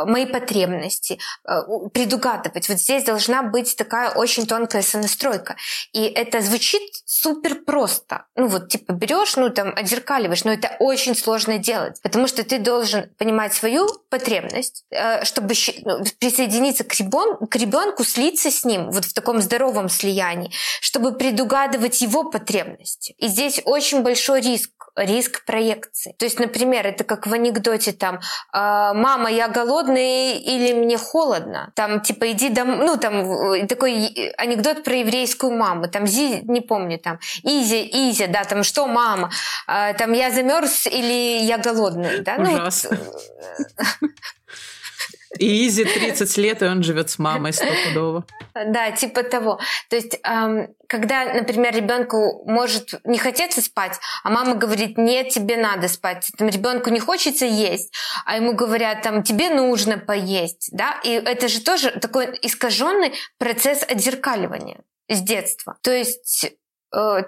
[0.07, 2.69] мои потребности, э, предугадывать.
[2.69, 5.57] Вот здесь должна быть такая очень тонкая сонастройка.
[5.93, 8.27] И это звучит супер просто.
[8.37, 12.59] Ну вот типа берешь, ну там отзеркаливаешь, но это очень сложно делать, потому что ты
[12.59, 18.91] должен понимать свою потребность, э, чтобы ну, присоединиться к ребенку, к ребенку, слиться с ним
[18.91, 23.15] вот в таком здоровом слиянии, чтобы предугадывать его потребности.
[23.19, 26.15] И здесь очень большой риск риск проекции.
[26.19, 28.21] То есть, например, это как в анекдоте там
[28.53, 34.85] «А, «Мама, я голодный или мне холодно?» Там типа «Иди домой», ну там такой анекдот
[34.85, 39.31] про еврейскую маму, там Зи, не помню, там «Изи, Изи», да, там «Что, мама?»
[39.67, 42.37] а, Там «Я замерз или я голодный?» да?
[42.37, 42.99] Ужасно.
[44.01, 44.09] Ну,
[45.39, 48.25] и Изи 30 лет, и он живет с мамой стопудово.
[48.55, 49.61] Да, типа того.
[49.91, 50.21] То есть,
[50.89, 56.31] когда, например, ребенку может не хотеться спать, а мама говорит, нет, тебе надо спать.
[56.39, 57.93] Там ребенку не хочется есть,
[58.25, 60.71] а ему говорят, там, тебе нужно поесть.
[60.73, 61.01] Да?
[61.05, 65.77] И это же тоже такой искаженный процесс отзеркаливания с детства.
[65.83, 66.53] То есть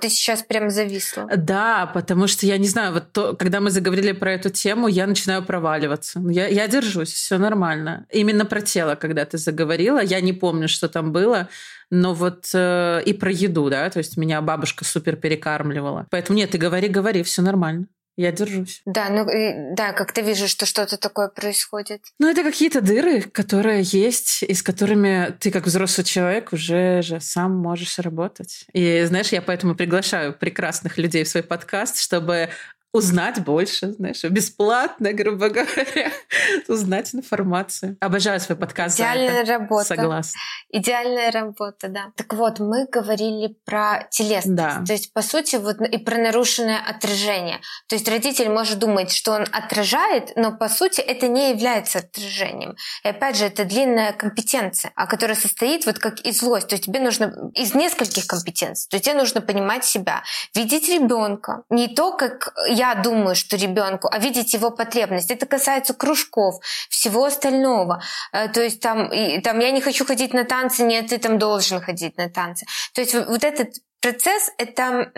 [0.00, 1.28] ты сейчас прям зависла.
[1.36, 5.06] Да, потому что я не знаю, вот то, когда мы заговорили про эту тему, я
[5.06, 6.22] начинаю проваливаться.
[6.28, 8.06] Я, я держусь, все нормально.
[8.12, 11.48] Именно про тело, когда ты заговорила, я не помню, что там было,
[11.90, 16.06] но вот э, и про еду, да, то есть меня бабушка супер перекармливала.
[16.10, 17.86] Поэтому нет, ты говори, говори, все нормально.
[18.16, 18.80] Я держусь.
[18.86, 19.26] Да, ну
[19.74, 22.00] да, как ты вижу, что что-то такое происходит.
[22.18, 27.20] Ну, это какие-то дыры, которые есть, и с которыми ты, как взрослый человек, уже же
[27.20, 28.64] сам можешь работать.
[28.72, 32.48] И знаешь, я поэтому приглашаю прекрасных людей в свой подкаст, чтобы
[32.96, 36.10] узнать больше, знаешь, бесплатно, грубо говоря,
[36.68, 37.96] узнать информацию.
[38.00, 38.96] Обожаю свой подкаст.
[38.96, 39.84] Идеальная работа.
[39.84, 40.40] Согласна.
[40.70, 42.12] Идеальная работа, да.
[42.16, 44.54] Так вот, мы говорили про телесность.
[44.54, 44.82] Да.
[44.86, 47.60] То есть, по сути, вот и про нарушенное отражение.
[47.88, 52.76] То есть родитель может думать, что он отражает, но по сути это не является отражением.
[53.04, 56.68] И опять же, это длинная компетенция, а которая состоит вот как и злость.
[56.68, 58.88] То есть тебе нужно из нескольких компетенций.
[58.90, 60.22] То есть тебе нужно понимать себя,
[60.54, 61.62] видеть ребенка.
[61.70, 65.30] Не то, как я думаю, что ребенку, а видеть его потребность.
[65.30, 66.56] Это касается кружков,
[66.88, 68.02] всего остального.
[68.32, 69.10] Э, то есть там,
[69.42, 72.66] там я не хочу ходить на танцы, нет, ты там должен ходить на танцы.
[72.94, 75.10] То есть вот этот процесс— это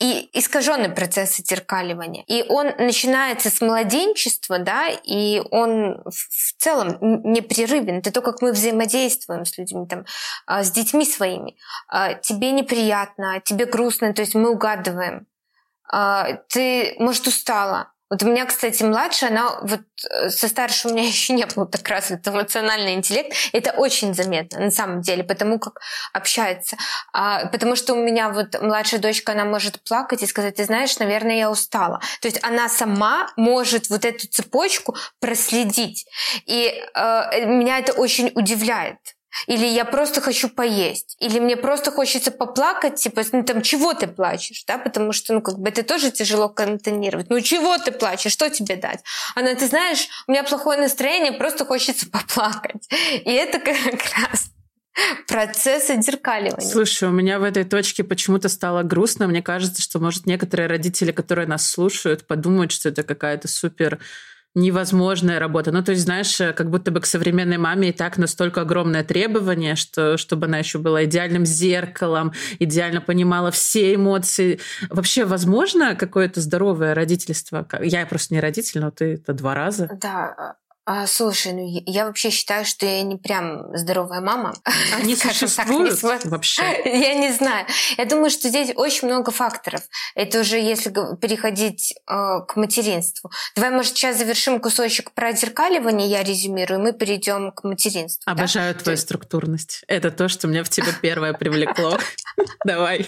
[0.00, 2.22] и искаженный процесс отзеркаливания.
[2.28, 7.98] И он начинается с младенчества, да, и он в целом непрерывен.
[7.98, 10.04] Это то, как мы взаимодействуем с людьми, там,
[10.46, 11.56] а, с детьми своими.
[11.88, 15.26] А, тебе неприятно, тебе грустно, то есть мы угадываем.
[15.90, 17.92] А, ты, может, устала.
[18.10, 21.66] Вот у меня, кстати, младшая, она вот э, со старшей у меня еще не было
[21.66, 23.34] так развит эмоциональный интеллект.
[23.52, 25.80] Это очень заметно на самом деле, потому как
[26.12, 26.76] общается.
[27.12, 30.98] А, потому что у меня вот младшая дочка, она может плакать и сказать, ты знаешь,
[30.98, 32.00] наверное, я устала.
[32.20, 36.06] То есть она сама может вот эту цепочку проследить.
[36.46, 38.98] И э, меня это очень удивляет.
[39.46, 41.16] Или я просто хочу поесть.
[41.20, 45.40] Или мне просто хочется поплакать, типа, ну там, чего ты плачешь, да, потому что, ну,
[45.40, 47.30] как бы это тоже тяжело контонировать.
[47.30, 49.00] Ну, чего ты плачешь, что тебе дать?
[49.34, 52.88] Она, ты знаешь, у меня плохое настроение, просто хочется поплакать.
[52.90, 54.50] И это как раз
[55.26, 56.68] процесс отзеркаливания.
[56.68, 59.26] Слушай, у меня в этой точке почему-то стало грустно.
[59.28, 63.98] Мне кажется, что, может, некоторые родители, которые нас слушают, подумают, что это какая-то супер
[64.54, 65.72] невозможная работа.
[65.72, 69.04] Ну, то есть, знаешь, э, как будто бы к современной маме и так настолько огромное
[69.04, 74.60] требование, что чтобы она еще была идеальным зеркалом, идеально понимала все эмоции.
[74.90, 77.66] Вообще, возможно какое-то здоровое родительство?
[77.80, 79.88] Я просто не родитель, но ты это два раза.
[80.00, 80.56] Да,
[80.90, 84.54] а, слушай, ну я вообще считаю, что я не прям здоровая мама.
[84.96, 86.62] Они существуют так, не вообще?
[86.86, 87.66] Я не знаю.
[87.98, 89.82] Я думаю, что здесь очень много факторов.
[90.14, 93.30] Это уже если переходить э, к материнству.
[93.54, 98.22] Давай, может, сейчас завершим кусочек про отзеркаливание, я резюмирую, и мы перейдем к материнству.
[98.24, 98.80] Обожаю да?
[98.80, 99.84] твою структурность.
[99.88, 101.98] Это то, что меня в тебе первое привлекло.
[102.64, 103.06] Давай.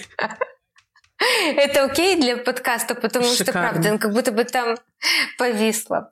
[1.57, 3.45] Это окей для подкаста, потому Шикарно.
[3.45, 4.77] что, правда, как будто бы там
[5.37, 6.11] повисло.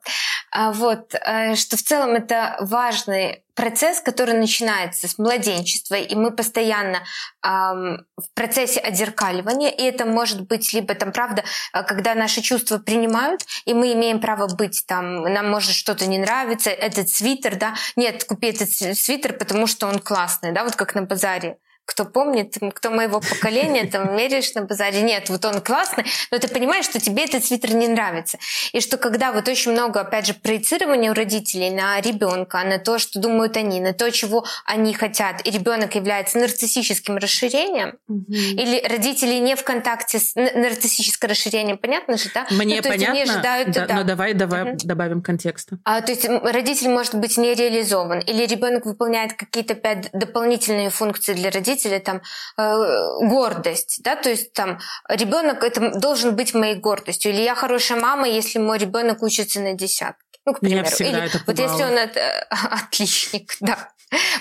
[0.51, 6.31] А вот, э, что в целом это важный процесс, который начинается с младенчества, и мы
[6.31, 7.03] постоянно
[7.43, 11.43] эм, в процессе отзеркаливания, и это может быть либо там, правда,
[11.73, 16.19] э, когда наши чувства принимают, и мы имеем право быть там, нам может что-то не
[16.19, 20.95] нравится, этот свитер, да, нет, купи этот свитер, потому что он классный, да, вот как
[20.95, 21.57] на базаре
[21.89, 26.47] кто помнит, кто моего поколения, там меряешь на базаре, нет, вот он классный, но ты
[26.47, 28.37] понимаешь, что тебе этот свитер не нравится.
[28.73, 32.99] И что когда вот очень много, опять же, проецирования у родителей на ребенка, на то,
[32.99, 38.31] что думают они, на то, чего они хотят, и ребенок является нарциссическим расширением, угу.
[38.31, 42.45] или родители не в контакте с нарциссическим расширением, понятно же, да?
[42.51, 43.95] Мне ну, понятно, они ожидают, да, да.
[43.95, 44.77] но давай, давай угу.
[44.83, 45.79] добавим контекста.
[45.85, 51.33] А, то есть родитель может быть не реализован, или ребенок выполняет какие-то опять дополнительные функции
[51.33, 52.21] для родителей, родители там
[52.57, 57.99] э, гордость, да, то есть там ребенок это должен быть моей гордостью, или я хорошая
[57.99, 60.23] мама, если мой ребенок учится на десятке.
[60.45, 60.81] Ну, к примеру.
[60.81, 63.89] Меня всегда Или это вот если он это, отличник, да.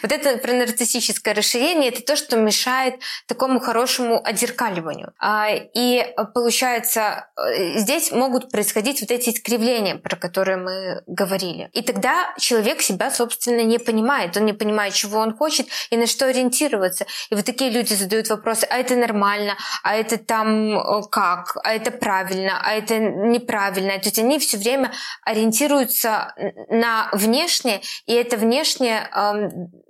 [0.03, 2.95] Вот это про нарциссическое расширение, это то, что мешает
[3.27, 5.13] такому хорошему отзеркаливанию.
[5.19, 11.69] А, и получается, э, здесь могут происходить вот эти искривления, про которые мы говорили.
[11.73, 14.37] И тогда человек себя, собственно, не понимает.
[14.37, 17.07] Он не понимает, чего он хочет и на что ориентироваться.
[17.31, 21.75] И вот такие люди задают вопросы, а это нормально, а это там э, как, а
[21.75, 23.99] это правильно, а это неправильно.
[23.99, 24.93] То есть они все время
[25.25, 26.35] ориентируются
[26.69, 29.09] на внешнее, и это внешнее,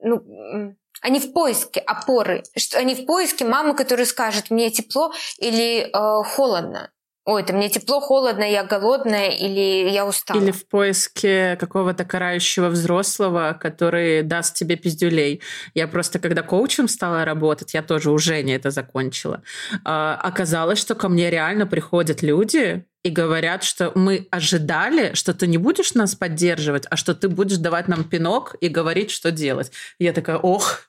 [0.02, 2.42] ну, они в поиске опоры,
[2.74, 6.90] они в поиске мамы, которая скажет, мне тепло или э, холодно.
[7.30, 10.40] Ой, это мне тепло, холодно, я голодная или я устала.
[10.40, 15.42] Или в поиске какого-то карающего взрослого, который даст тебе пиздюлей.
[15.74, 19.42] Я просто, когда коучем стала работать, я тоже уже не это закончила,
[19.84, 25.46] а, оказалось, что ко мне реально приходят люди, и говорят, что мы ожидали, что ты
[25.46, 29.72] не будешь нас поддерживать, а что ты будешь давать нам пинок и говорить, что делать.
[29.98, 30.82] я такая, ох,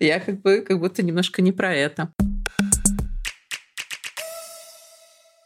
[0.00, 2.08] я как бы как будто немножко не про это.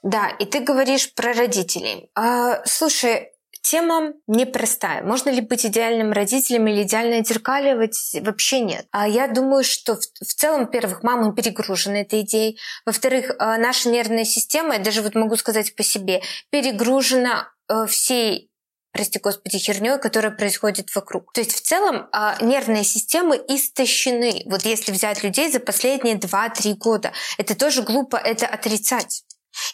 [0.04, 2.10] Да, и ты говоришь про родителей.
[2.14, 5.02] А, слушай, тема непростая.
[5.02, 8.16] Можно ли быть идеальным родителем или идеально отзеркаливать?
[8.20, 8.86] Вообще нет.
[8.90, 12.58] А я думаю, что в, в целом, во-первых, мамы перегружены этой идеей.
[12.86, 18.50] Во-вторых, а, наша нервная система, я даже вот могу сказать по себе, перегружена э, всей
[18.92, 21.32] прости господи, херней, которая происходит вокруг.
[21.32, 24.42] То есть в целом а, нервные системы истощены.
[24.46, 29.24] Вот если взять людей за последние 2-3 года, это тоже глупо это отрицать.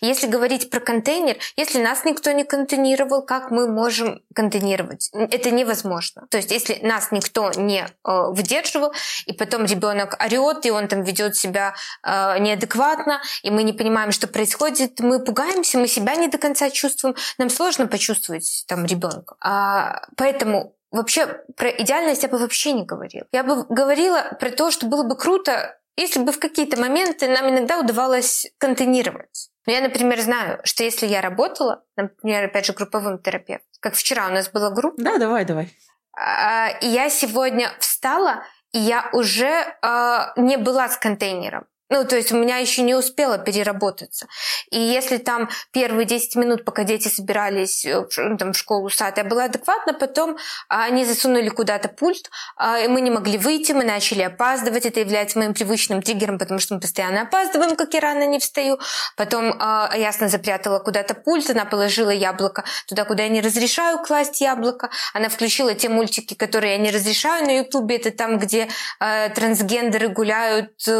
[0.00, 5.10] Если говорить про контейнер, если нас никто не контейнировал, как мы можем контейнировать?
[5.12, 6.26] Это невозможно.
[6.30, 8.92] То есть, если нас никто не э, выдерживал,
[9.26, 14.12] и потом ребенок орет, и он там ведет себя э, неадекватно, и мы не понимаем,
[14.12, 19.36] что происходит, мы пугаемся, мы себя не до конца чувствуем, нам сложно почувствовать там ребенка.
[19.40, 23.26] А, поэтому вообще про идеальность я бы вообще не говорила.
[23.32, 27.48] Я бы говорила про то, что было бы круто, если бы в какие-то моменты нам
[27.48, 29.50] иногда удавалось контейнировать.
[29.66, 34.28] Но я, например, знаю, что если я работала, например, опять же, групповым терапевтом, как вчера
[34.28, 35.02] у нас была группа.
[35.02, 35.72] Да, давай, давай.
[36.16, 41.66] А, и я сегодня встала, и я уже а, не была с контейнером.
[41.88, 44.26] Ну, то есть у меня еще не успела переработаться.
[44.70, 49.18] И если там первые 10 минут, пока дети собирались э, ну, там, в школу сад,
[49.18, 50.36] я была адекватна, потом
[50.68, 54.84] а, они засунули куда-то пульт, а, и мы не могли выйти, мы начали опаздывать.
[54.84, 58.80] Это является моим привычным триггером, потому что мы постоянно опаздываем, как я рано не встаю.
[59.16, 64.40] Потом а, ясно запрятала куда-то пульт, она положила яблоко туда, куда я не разрешаю класть
[64.40, 64.90] яблоко.
[65.14, 67.96] Она включила те мультики, которые я не разрешаю на Ютубе.
[67.96, 68.68] Это там, где
[68.98, 70.90] трансгендеры гуляют, э,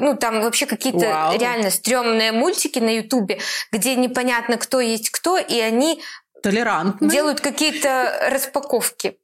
[0.00, 1.36] ну, там вообще какие-то Вау.
[1.36, 3.40] реально стрёмные мультики на Ютубе,
[3.72, 6.00] где непонятно, кто есть кто, и они
[6.44, 7.10] Толерантные.
[7.10, 9.18] делают какие-то распаковки.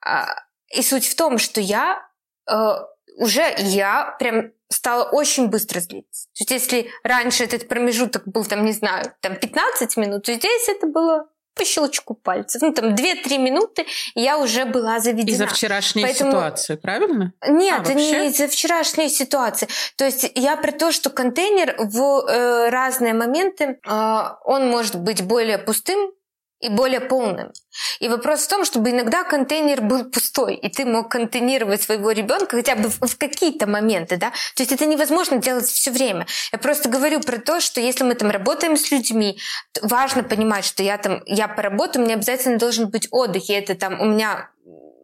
[0.00, 0.24] А,
[0.70, 2.08] и суть в том, что я
[2.50, 2.54] э,
[3.18, 6.28] уже я прям стала очень быстро злиться.
[6.28, 10.68] То есть если раньше этот промежуток был, там, не знаю, там 15 минут, то здесь
[10.70, 12.62] это было по щелчку пальцев.
[12.62, 15.34] Ну, там 2-3 минуты, я уже была заведена.
[15.34, 16.32] Из-за вчерашней Поэтому...
[16.32, 17.32] ситуации, правильно?
[17.46, 19.68] Нет, а, не из-за вчерашней ситуации.
[19.96, 25.22] То есть я про то, что контейнер в э, разные моменты, э, он может быть
[25.22, 26.12] более пустым,
[26.64, 27.52] и более полным.
[28.00, 32.56] И вопрос в том, чтобы иногда контейнер был пустой, и ты мог контейнировать своего ребенка
[32.56, 34.30] хотя бы в, какие-то моменты, да.
[34.54, 36.26] То есть это невозможно делать все время.
[36.52, 39.38] Я просто говорю про то, что если мы там работаем с людьми,
[39.82, 44.00] важно понимать, что я там, я поработаю, меня обязательно должен быть отдых, и это там
[44.00, 44.50] у меня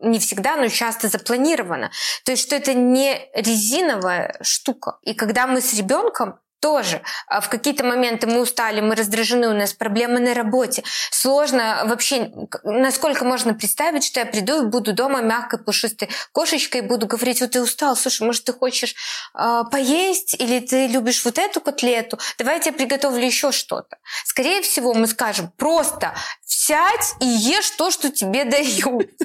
[0.03, 1.91] не всегда, но часто запланировано.
[2.25, 4.99] То есть, что это не резиновая штука.
[5.03, 7.03] И когда мы с ребенком, тоже.
[7.27, 10.85] А в какие-то моменты мы устали, мы раздражены, у нас проблемы на работе.
[11.11, 12.31] Сложно вообще,
[12.63, 17.41] насколько можно представить, что я приду и буду дома мягкой, пушистой кошечкой и буду говорить,
[17.41, 18.95] вот ты устал, слушай, может, ты хочешь
[19.35, 22.19] э, поесть или ты любишь вот эту котлету?
[22.39, 23.99] Давай я тебе приготовлю еще что-то.
[24.25, 29.11] Скорее всего, мы скажем, просто сядь и ешь то, что тебе дают.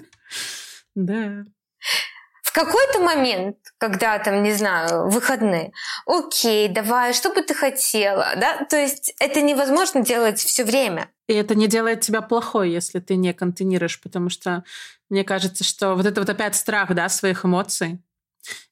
[0.95, 1.43] Да
[2.55, 5.73] какой-то момент, когда там, не знаю, выходные,
[6.05, 8.65] окей, давай, что бы ты хотела, да?
[8.69, 11.09] То есть это невозможно делать все время.
[11.27, 14.63] И это не делает тебя плохой, если ты не контейнируешь, потому что
[15.09, 17.99] мне кажется, что вот это вот опять страх, да, своих эмоций.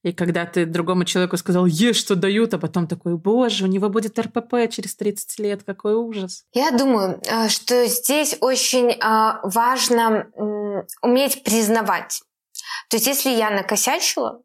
[0.03, 3.89] И когда ты другому человеку сказал, ешь, что дают, а потом такой, боже, у него
[3.89, 6.45] будет РПП через 30 лет, какой ужас.
[6.53, 10.27] Я думаю, э, что здесь очень э, важно
[11.01, 12.21] уметь признавать
[12.89, 14.41] то есть если я накосячила,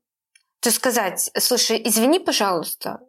[0.61, 3.01] то сказать, слушай, извини, пожалуйста,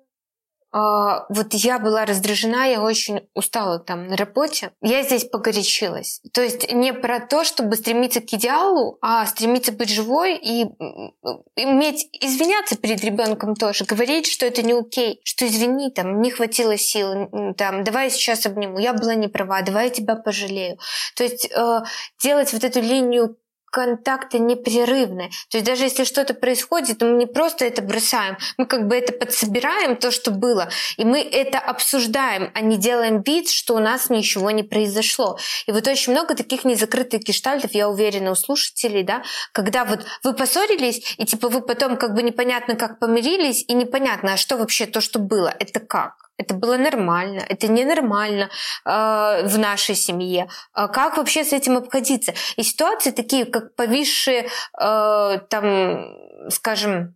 [0.72, 4.72] а, вот я была раздражена, я очень устала там на работе.
[4.82, 6.22] Я здесь погорячилась.
[6.32, 10.66] То есть не про то, чтобы стремиться к идеалу, а стремиться быть живой и
[11.56, 16.78] иметь извиняться перед ребенком тоже, говорить, что это не окей, что извини, там не хватило
[16.78, 20.78] сил, там давай я сейчас обниму, я была не права, давай я тебя пожалею.
[21.16, 21.82] То есть э,
[22.22, 23.38] делать вот эту линию
[23.72, 25.30] контакты непрерывны.
[25.50, 29.14] То есть даже если что-то происходит, мы не просто это бросаем, мы как бы это
[29.14, 34.10] подсобираем, то, что было, и мы это обсуждаем, а не делаем вид, что у нас
[34.10, 35.38] ничего не произошло.
[35.68, 40.34] И вот очень много таких незакрытых гештальтов, я уверена, у слушателей, да, когда вот вы
[40.34, 44.86] поссорились, и типа вы потом как бы непонятно как помирились, и непонятно, а что вообще
[44.86, 46.30] то, что было, это как?
[46.40, 48.50] Это было нормально, это ненормально
[48.86, 48.90] э,
[49.46, 50.48] в нашей семье.
[50.72, 52.34] А как вообще с этим обходиться?
[52.56, 54.50] И ситуации такие, как повисшие,
[54.80, 57.16] э, там, скажем,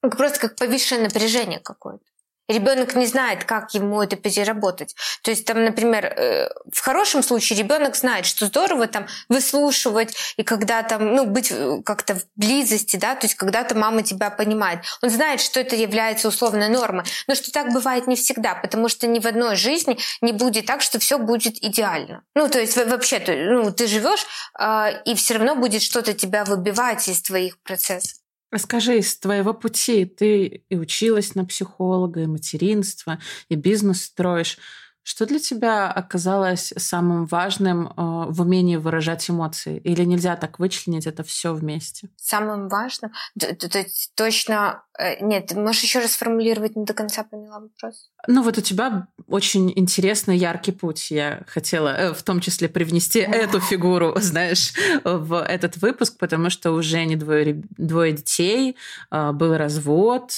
[0.00, 2.04] просто как повисшее напряжение какое-то.
[2.48, 4.94] Ребенок не знает, как ему это переработать.
[5.22, 10.44] То есть, там, например, э, в хорошем случае ребенок знает, что здорово там выслушивать и
[10.44, 14.80] когда там, ну, быть э, как-то в близости, да, то есть когда-то мама тебя понимает.
[15.02, 17.04] Он знает, что это является условной нормой.
[17.26, 20.82] Но что так бывает не всегда, потому что ни в одной жизни не будет так,
[20.82, 22.22] что все будет идеально.
[22.34, 24.24] Ну, то есть вообще, ну, ты живешь,
[24.58, 28.25] э, и все равно будет что-то тебя выбивать из твоих процессов.
[28.52, 33.18] Расскажи, из твоего пути ты и училась на психолога, и материнство,
[33.48, 34.58] и бизнес строишь.
[35.08, 39.78] Что для тебя оказалось самым важным э, в умении выражать эмоции?
[39.84, 42.08] Или нельзя так вычленить это все вместе?
[42.16, 43.12] Самым важным?
[43.38, 44.82] То есть точно...
[44.98, 48.10] Э, нет, можешь еще раз сформулировать, не до конца поняла вопрос.
[48.26, 51.12] Ну вот у тебя очень интересный, яркий путь.
[51.12, 54.72] Я хотела э, в том числе привнести эту фигуру, знаешь,
[55.04, 58.76] в этот выпуск, потому что уже не двое, двое детей,
[59.12, 60.36] был развод,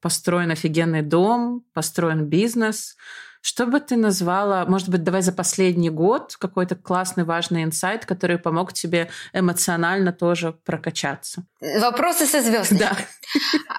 [0.00, 2.96] построен офигенный дом, построен бизнес—
[3.40, 8.38] что бы ты назвала, может быть, давай за последний год какой-то классный, важный инсайт, который
[8.38, 11.46] помог тебе эмоционально тоже прокачаться?
[11.60, 12.78] Вопросы со звездами.
[12.78, 12.96] Да.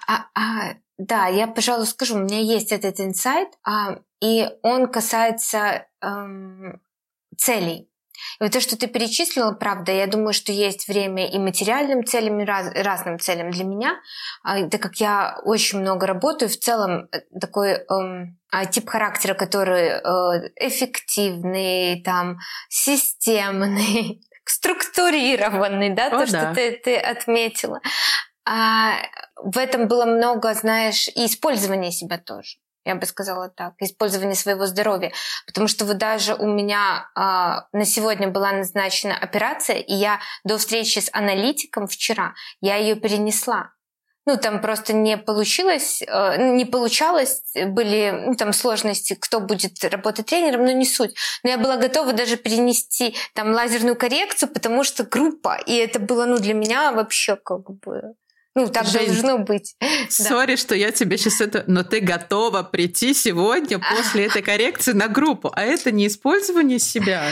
[0.08, 5.88] А, а, да, я, пожалуй, скажу, у меня есть этот инсайт, а, и он касается
[6.02, 6.82] эм,
[7.38, 7.91] целей.
[8.40, 12.40] И вот то, что ты перечислила, правда, я думаю, что есть время и материальным целям,
[12.40, 14.00] и раз, разным целям для меня,
[14.44, 17.86] а, так как я очень много работаю, в целом э, такой
[18.52, 22.38] а, тип характера, который э, эффективный, там,
[22.70, 26.26] системный, структурированный, да, О, то, да.
[26.26, 27.80] что ты, ты отметила.
[28.46, 28.94] А
[29.36, 34.66] в этом было много, знаешь, и использования себя тоже я бы сказала так, использование своего
[34.66, 35.12] здоровья.
[35.46, 37.20] Потому что вот даже у меня э,
[37.78, 43.72] на сегодня была назначена операция, и я до встречи с аналитиком вчера, я ее перенесла.
[44.28, 50.28] Ну, там просто не получилось, э, не получалось, были ну, там сложности, кто будет работать
[50.28, 51.16] тренером, но не суть.
[51.44, 56.26] Но я была готова даже перенести там лазерную коррекцию, потому что группа, и это было,
[56.26, 58.14] ну, для меня вообще как бы
[58.54, 59.76] ну, так Жень, должно быть.
[60.10, 60.58] Сори, да.
[60.58, 61.64] что я тебе сейчас это...
[61.68, 67.24] Но ты готова прийти сегодня после этой коррекции на группу, а это не использование себя.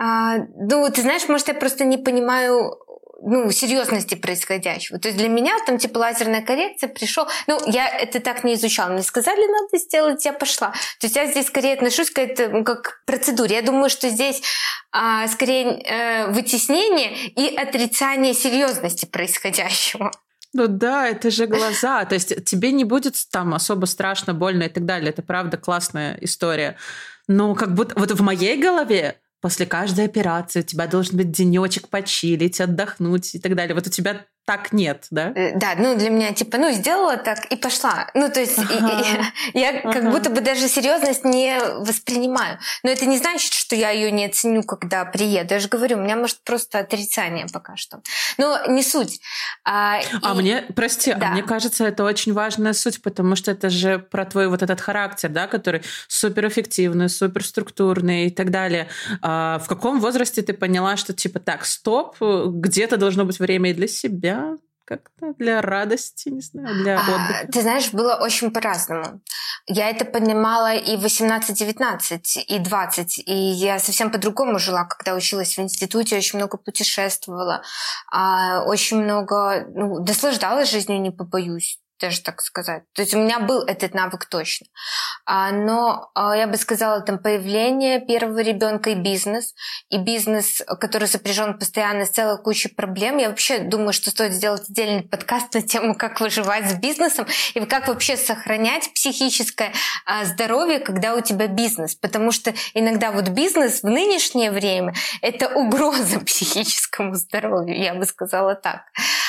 [0.00, 2.76] А, ну, ты знаешь, может, я просто не понимаю
[3.22, 4.98] ну, серьезности происходящего.
[4.98, 7.28] То есть для меня там типа лазерная коррекция пришел.
[7.46, 8.92] Ну, я это так не изучала.
[8.92, 10.70] Мне сказали, надо сделать, я пошла.
[10.98, 13.56] То есть я здесь скорее отношусь к этому как к процедуре.
[13.56, 14.42] Я думаю, что здесь
[14.90, 20.10] а, скорее э, вытеснение и отрицание серьезности происходящего.
[20.52, 22.04] Ну да, это же глаза.
[22.04, 25.10] То есть тебе не будет там особо страшно, больно и так далее.
[25.10, 26.76] Это правда классная история.
[27.28, 31.88] Но как будто вот в моей голове после каждой операции у тебя должен быть денечек
[31.88, 33.74] почилить, отдохнуть и так далее.
[33.74, 35.32] Вот у тебя так нет, да?
[35.36, 38.10] Э, да, ну для меня типа, ну сделала так и пошла.
[38.14, 39.00] Ну то есть ага.
[39.52, 39.92] и, и, я ага.
[39.92, 42.58] как будто бы даже серьезность не воспринимаю.
[42.82, 45.54] Но это не значит, что я ее не оценю, когда приеду.
[45.54, 48.00] Я же говорю, у меня может просто отрицание пока что.
[48.38, 49.20] Но не суть.
[49.64, 51.28] А, а мне, прости, а да.
[51.28, 54.80] а мне кажется, это очень важная суть, потому что это же про твой вот этот
[54.80, 58.88] характер, да, который суперэффективный, суперструктурный и так далее.
[59.22, 63.74] А в каком возрасте ты поняла, что типа так, стоп, где-то должно быть время и
[63.74, 64.39] для себя,
[64.84, 67.52] как-то для радости, не знаю, для а, отдыха?
[67.52, 69.20] Ты знаешь, было очень по-разному.
[69.66, 73.18] Я это понимала и 18-19, и 20.
[73.18, 77.62] И я совсем по-другому жила, когда училась в институте, очень много путешествовала,
[78.10, 81.79] а, очень много ну, наслаждалась жизнью, не побоюсь.
[82.00, 82.82] Даже так сказать.
[82.94, 84.66] То есть у меня был этот навык точно.
[85.26, 89.54] А, но а, я бы сказала, там появление первого ребенка и бизнес,
[89.88, 93.18] и бизнес, который сопряжен постоянно с целой кучей проблем.
[93.18, 97.64] Я вообще думаю, что стоит сделать отдельный подкаст на тему, как выживать с бизнесом и
[97.66, 99.72] как вообще сохранять психическое
[100.06, 101.94] а, здоровье, когда у тебя бизнес.
[101.94, 108.54] Потому что иногда вот бизнес в нынешнее время— это угроза психическому здоровью, я бы сказала
[108.54, 108.82] так.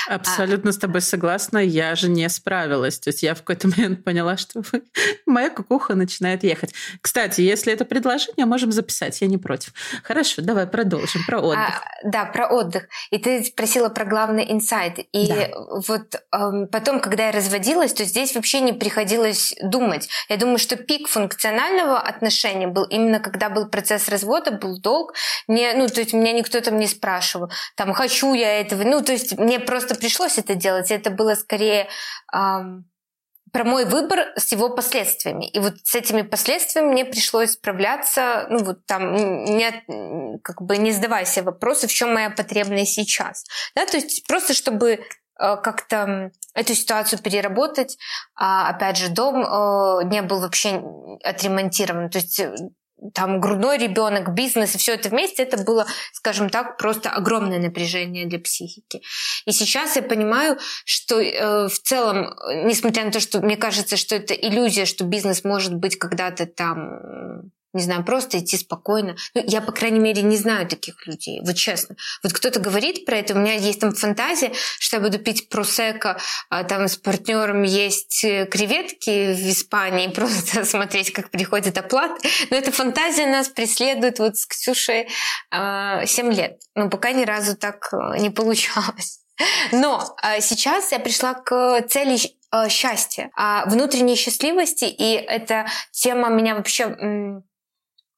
[0.08, 0.74] Абсолютно а...
[0.74, 1.58] с тобой согласна.
[1.60, 3.00] Я же не справилась.
[3.00, 4.62] То есть я в какой-то момент поняла, что
[5.26, 6.74] моя кукуха начинает ехать.
[7.02, 9.22] Кстати, если это предложение, можем записать.
[9.22, 9.74] Я не против.
[10.04, 11.84] Хорошо, давай продолжим про отдых.
[11.84, 12.88] А, да, про отдых.
[13.12, 15.00] И ты спросила про главный инсайт.
[15.12, 15.50] И да.
[15.88, 20.10] вот эм, потом, когда я разводилась, то здесь вообще не приходилось думать.
[20.30, 25.14] Я думаю, что пик функционального отношения был именно когда был процесс развода, был долг.
[25.48, 28.84] Мне, ну, то есть меня никто там не спрашивал, там, хочу я этого.
[28.84, 30.92] Ну, то есть мне просто пришлось это делать.
[30.92, 31.88] Это было скорее
[32.34, 32.86] эм,
[33.52, 35.50] про мой выбор с его последствиями.
[35.50, 40.92] И вот с этими последствиями мне пришлось справляться, ну вот там, не, как бы не
[40.92, 43.46] задавая вопросы, в чем моя потребность сейчас.
[43.76, 45.00] Да, то есть просто чтобы э,
[45.38, 47.98] как-то эту ситуацию переработать.
[48.36, 50.82] А, опять же, дом э, не был вообще
[51.24, 52.10] отремонтирован.
[52.10, 52.56] То есть э,
[53.14, 58.40] там грудной ребенок, бизнес все это вместе, это было, скажем так, просто огромное напряжение для
[58.40, 59.02] психики.
[59.46, 62.36] И сейчас я понимаю, что э, в целом,
[62.66, 67.52] несмотря на то, что мне кажется, что это иллюзия, что бизнес может быть когда-то там
[67.74, 69.16] не знаю, просто идти спокойно.
[69.34, 71.96] Ну, я, по крайней мере, не знаю таких людей, вот честно.
[72.24, 76.20] Вот кто-то говорит про это, у меня есть там фантазия, что я буду пить просека,
[76.50, 82.16] а там с партнером есть э, креветки в Испании, просто смотреть, как приходит оплата.
[82.50, 85.08] Но эта фантазия нас преследует вот с Ксюшей э,
[85.52, 86.60] а, 7 лет.
[86.76, 89.22] Но пока ни разу так э, не получалось.
[89.72, 92.18] Но э, сейчас я пришла к цели
[92.52, 96.96] э, счастья, э, внутренней счастливости, и эта тема меня вообще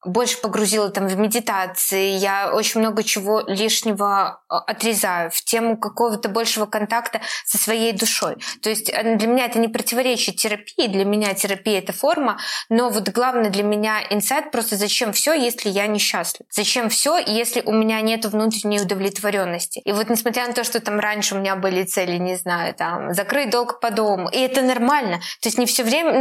[0.06, 6.30] больше погрузила там в медитации, я очень много чего лишнего а, отрезаю в тему какого-то
[6.30, 8.38] большего контакта со своей душой.
[8.62, 12.38] То есть э, для меня это не противоречит терапии, для меня терапия это форма,
[12.70, 16.46] но вот главное для меня инсайт просто зачем все, если я несчастлив?
[16.50, 19.80] Зачем все, если у меня нет внутренней удовлетворенности?
[19.80, 23.14] И вот несмотря на то, что там раньше у меня были цели, не знаю, там
[23.14, 25.18] закрыть долг по дому, и это нормально.
[25.42, 26.12] То есть не все время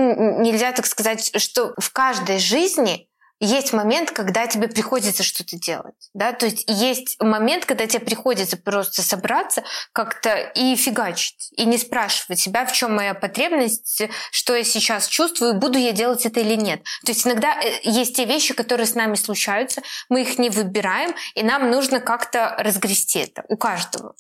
[0.41, 3.09] нельзя так сказать, что в каждой жизни
[3.45, 8.57] есть момент, когда тебе приходится что-то делать, да, то есть есть момент, когда тебе приходится
[8.57, 14.63] просто собраться как-то и фигачить, и не спрашивать себя, в чем моя потребность, что я
[14.63, 16.83] сейчас чувствую, буду я делать это или нет.
[17.05, 21.15] То есть иногда э, есть те вещи, которые с нами случаются, мы их не выбираем,
[21.35, 24.15] и нам нужно как-то разгрести это у каждого.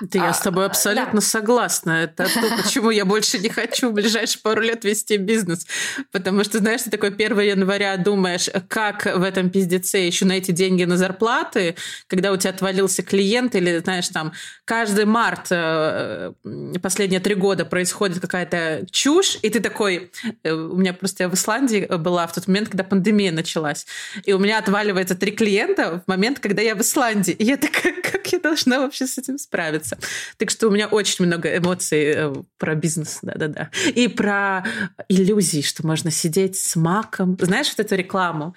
[0.00, 1.20] Да, я с тобой а, абсолютно да.
[1.20, 1.90] согласна.
[2.04, 5.66] Это то, почему я больше не хочу в ближайшие пару лет вести бизнес.
[6.12, 10.84] Потому что, знаешь, ты такой 1 января думаешь, как в этом пиздеце еще найти деньги
[10.84, 11.76] на зарплаты,
[12.06, 14.32] когда у тебя отвалился клиент, или, знаешь, там,
[14.64, 16.32] каждый март э,
[16.80, 20.10] последние три года происходит какая-то чушь, и ты такой...
[20.44, 23.86] Э, у меня просто я в Исландии была в тот момент, когда пандемия началась,
[24.24, 27.32] и у меня отваливается три клиента в момент, когда я в Исландии.
[27.32, 29.67] И я такая, как я должна вообще с этим справиться?
[29.68, 29.98] Нравится.
[30.36, 33.70] Так что у меня очень много эмоций э, про бизнес, да-да-да.
[33.94, 34.64] И про
[35.08, 37.36] иллюзии, что можно сидеть с маком.
[37.40, 38.54] Знаешь вот эту рекламу?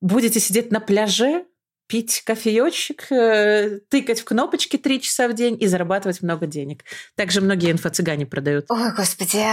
[0.00, 1.44] Будете сидеть на пляже,
[1.86, 6.84] пить кофеечек, э, тыкать в кнопочки три часа в день и зарабатывать много денег.
[7.14, 8.66] Также многие инфо-цыгане продают.
[8.68, 9.44] Ой, господи,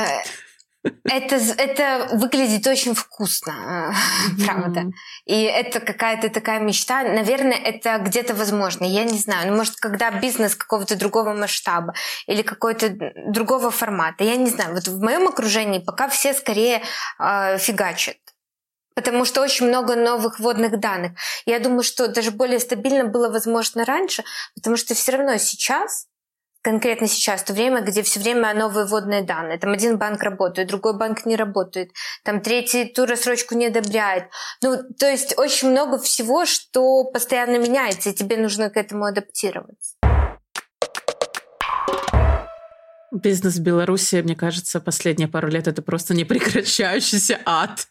[0.83, 3.93] это, это выглядит очень вкусно,
[4.45, 4.85] правда.
[5.25, 7.03] И это какая-то такая мечта.
[7.03, 8.85] Наверное, это где-то возможно.
[8.85, 9.51] Я не знаю.
[9.51, 11.93] Ну, может, когда бизнес какого-то другого масштаба
[12.27, 12.95] или какой-то
[13.27, 14.23] другого формата.
[14.23, 14.73] Я не знаю.
[14.73, 16.81] Вот в моем окружении пока все скорее
[17.19, 18.17] э, фигачат.
[18.95, 21.13] Потому что очень много новых вводных данных.
[21.45, 24.23] Я думаю, что даже более стабильно было возможно раньше,
[24.55, 26.07] потому что все равно сейчас
[26.61, 29.57] конкретно сейчас, то время, где все время новые вводные данные.
[29.57, 31.91] Там один банк работает, другой банк не работает,
[32.23, 34.25] там третий ту рассрочку не одобряет.
[34.61, 39.95] Ну, то есть очень много всего, что постоянно меняется, и тебе нужно к этому адаптироваться.
[43.11, 47.87] Бизнес в Беларуси, мне кажется, последние пару лет это просто непрекращающийся ад.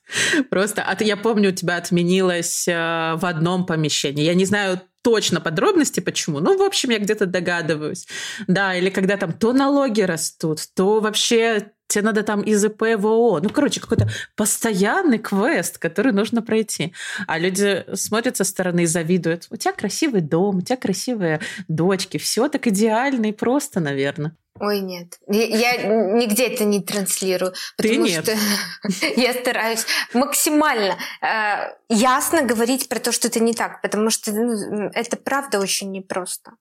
[0.48, 4.24] Просто от, я помню, у тебя отменилось э, в одном помещении.
[4.24, 6.40] Я не знаю точно подробности, почему.
[6.40, 8.06] Ну, в общем, я где-то догадываюсь.
[8.46, 13.06] Да, или когда там то налоги растут, то вообще тебе надо там из ИП в
[13.06, 13.40] ООО.
[13.40, 16.94] Ну, короче, какой-то постоянный квест, который нужно пройти.
[17.26, 19.46] А люди смотрят со стороны и завидуют.
[19.50, 24.34] У тебя красивый дом, у тебя красивые дочки, все так идеально и просто, наверное.
[24.58, 25.18] Ой, нет.
[25.26, 27.54] Я, нигде это не транслирую.
[27.76, 28.24] Потому Ты нет.
[28.24, 33.80] что я стараюсь максимально э, ясно говорить про то, что это не так.
[33.80, 36.52] Потому что ну, это правда очень непросто.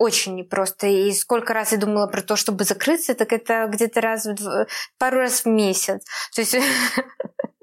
[0.00, 0.86] Очень непросто.
[0.86, 5.18] И сколько раз я думала про то, чтобы закрыться, так это где-то раз в, пару
[5.18, 6.02] раз в месяц.
[6.34, 6.56] То есть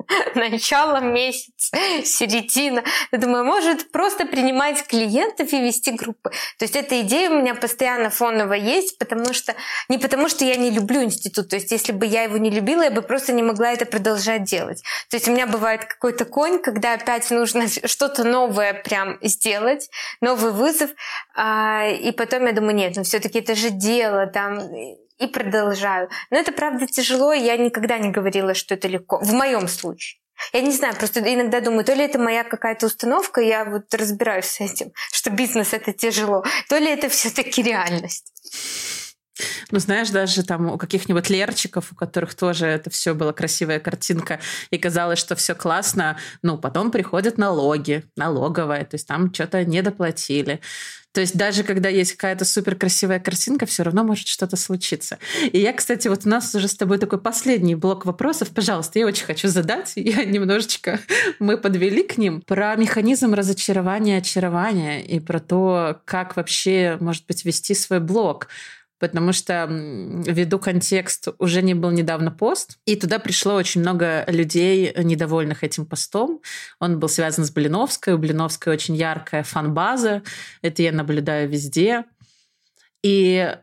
[0.36, 2.84] начало месяца, середина.
[3.12, 6.30] Я думаю, может просто принимать клиентов и вести группы.
[6.58, 9.56] То есть эта идея у меня постоянно фоново есть, потому что
[9.90, 11.50] не потому что я не люблю институт.
[11.50, 14.44] То есть если бы я его не любила, я бы просто не могла это продолжать
[14.44, 14.82] делать.
[15.10, 19.90] То есть у меня бывает какой-то конь, когда опять нужно что-то новое прям сделать,
[20.22, 20.92] новый вызов,
[21.40, 24.60] а, и потом я думаю, нет, ну все-таки это же дело, там
[25.20, 26.10] и продолжаю.
[26.32, 29.20] Но это правда тяжело, я никогда не говорила, что это легко.
[29.20, 30.20] В моем случае.
[30.52, 34.46] Я не знаю, просто иногда думаю, то ли это моя какая-то установка, я вот разбираюсь
[34.46, 38.34] с этим, что бизнес это тяжело, то ли это все-таки реальность.
[39.70, 44.40] Ну, знаешь, даже там у каких-нибудь лерчиков, у которых тоже это все была красивая картинка,
[44.72, 50.62] и казалось, что все классно, ну, потом приходят налоги, налоговая, то есть там что-то недоплатили.
[51.18, 55.18] То есть даже когда есть какая-то супер красивая картинка, все равно может что-то случиться.
[55.52, 58.50] И я, кстати, вот у нас уже с тобой такой последний блок вопросов.
[58.50, 59.94] Пожалуйста, я очень хочу задать.
[59.96, 61.00] Я немножечко
[61.40, 67.44] мы подвели к ним про механизм разочарования, очарования и про то, как вообще, может быть,
[67.46, 68.48] вести свой блог
[69.00, 74.94] потому что ввиду контекст уже не был недавно пост, и туда пришло очень много людей,
[74.98, 76.42] недовольных этим постом.
[76.80, 78.14] Он был связан с Блиновской.
[78.14, 80.24] У Блиновской очень яркая фан-база.
[80.62, 82.06] Это я наблюдаю везде.
[83.04, 83.56] И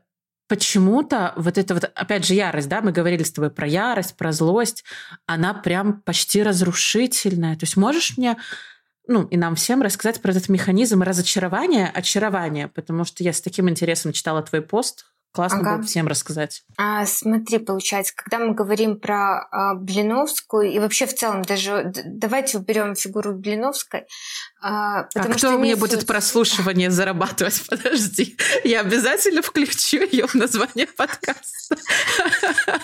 [0.47, 4.31] почему-то вот эта вот, опять же, ярость, да, мы говорили с тобой про ярость, про
[4.33, 4.85] злость,
[5.27, 7.57] она прям почти разрушительная.
[7.57, 8.37] То есть можешь мне
[9.07, 13.69] ну, и нам всем рассказать про этот механизм разочарования, очарования, потому что я с таким
[13.69, 15.77] интересом читала твой пост, Классно ага.
[15.77, 16.63] будет всем рассказать.
[16.79, 22.59] А, смотри, получается, когда мы говорим про а, Блиновскую и вообще в целом даже давайте
[22.59, 24.05] уберем фигуру Блиновской.
[24.63, 27.67] А, а кто мне будет прослушивание зарабатывать?
[27.69, 31.79] Подожди, я обязательно включу ее в название подкаста.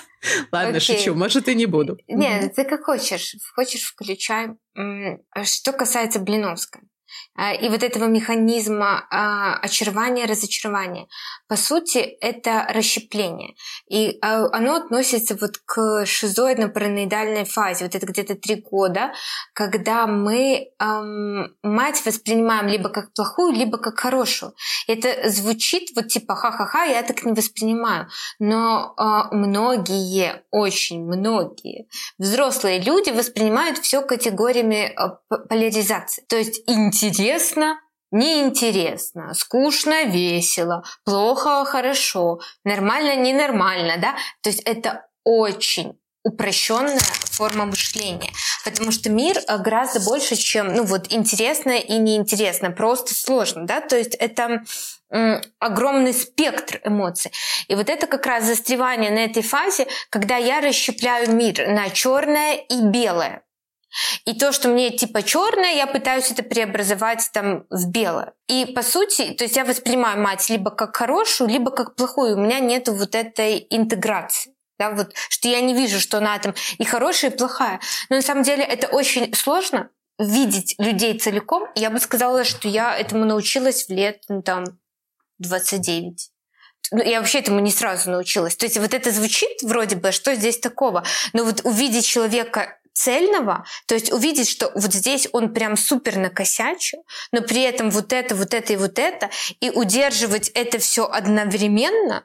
[0.50, 1.98] Ладно, шучу, может и не буду.
[2.08, 4.48] Нет, ты как хочешь, хочешь включай.
[5.44, 6.82] Что касается Блиновской.
[7.36, 11.06] А, и вот этого механизма а, очарования, разочарования.
[11.48, 13.54] По сути, это расщепление.
[13.88, 17.84] И а, оно относится вот к шизоидно-параноидальной фазе.
[17.84, 19.12] Вот это где-то три года,
[19.54, 24.52] когда мы эм, мать воспринимаем либо как плохую, либо как хорошую.
[24.86, 28.08] Это звучит вот типа ха-ха-ха, я так не воспринимаю.
[28.38, 31.88] Но э, многие, очень многие
[32.18, 36.24] взрослые люди воспринимают все категориями э, поляризации.
[36.28, 37.80] То есть интересно Интересно,
[38.10, 44.16] неинтересно, скучно, весело, плохо, хорошо, нормально, ненормально, да?
[44.42, 48.30] То есть это очень упрощенная форма мышления,
[48.64, 53.80] потому что мир э, гораздо больше, чем, ну вот, интересно и неинтересно, просто сложно, да,
[53.80, 54.62] то есть это
[55.58, 57.32] огромный спектр эмоций.
[57.66, 62.54] И вот это как раз застревание на этой фазе, когда я расщепляю мир на черное
[62.54, 63.42] и белое.
[64.24, 68.34] И то, что мне типа черное, я пытаюсь это преобразовать там в белое.
[68.48, 72.36] И по сути, то есть я воспринимаю мать либо как хорошую, либо как плохую.
[72.36, 74.54] У меня нет вот этой интеграции.
[74.78, 77.80] Да, вот, что я не вижу, что она там и хорошая, и плохая.
[78.08, 81.68] Но на самом деле это очень сложно видеть людей целиком.
[81.74, 84.64] Я бы сказала, что я этому научилась в лет ну, там
[85.38, 86.30] 29
[86.92, 88.56] ну, я вообще этому не сразу научилась.
[88.56, 93.64] То есть вот это звучит вроде бы, что здесь такого, но вот увидеть человека цельного,
[93.86, 98.34] то есть увидеть, что вот здесь он прям супер накосячил, но при этом вот это,
[98.34, 99.30] вот это и вот это,
[99.60, 102.24] и удерживать это все одновременно,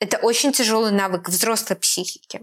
[0.00, 2.42] это очень тяжелый навык взрослой психики.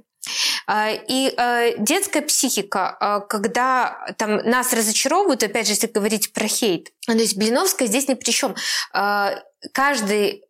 [0.68, 6.48] А, и а, детская психика, а, когда там нас разочаровывают, опять же, если говорить про
[6.48, 8.56] хейт, то есть Блиновская здесь ни при чем.
[9.74, 10.44] Каждый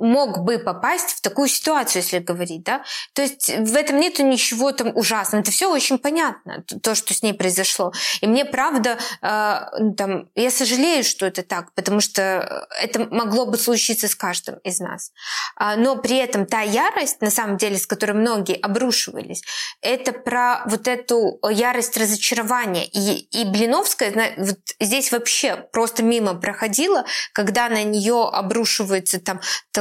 [0.00, 2.82] мог бы попасть в такую ситуацию, если говорить, да.
[3.12, 5.42] То есть в этом нет ничего там ужасного.
[5.42, 7.92] Это все очень понятно, то, что с ней произошло.
[8.20, 9.60] И мне правда, э,
[9.96, 14.80] там, я сожалею, что это так, потому что это могло бы случиться с каждым из
[14.80, 15.12] нас.
[15.56, 19.42] А, но при этом та ярость, на самом деле, с которой многие обрушивались,
[19.80, 22.86] это про вот эту ярость разочарования.
[22.86, 29.40] И, и Блиновская вот здесь вообще просто мимо проходила, когда на нее обрушивается там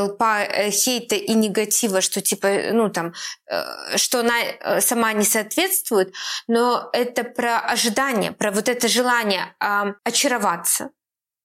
[0.09, 3.13] толпа э, хейта и негатива, что типа, ну там,
[3.47, 6.13] э, что она э, сама не соответствует,
[6.47, 10.89] но это про ожидание, про вот это желание э, очароваться,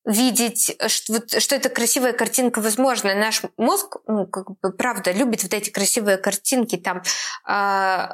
[0.04, 3.14] видеть, что, вот, что эта красивая картинка возможна.
[3.14, 7.02] Наш мозг, ну, как бы, правда, любит вот эти красивые картинки, там,
[7.48, 8.08] э,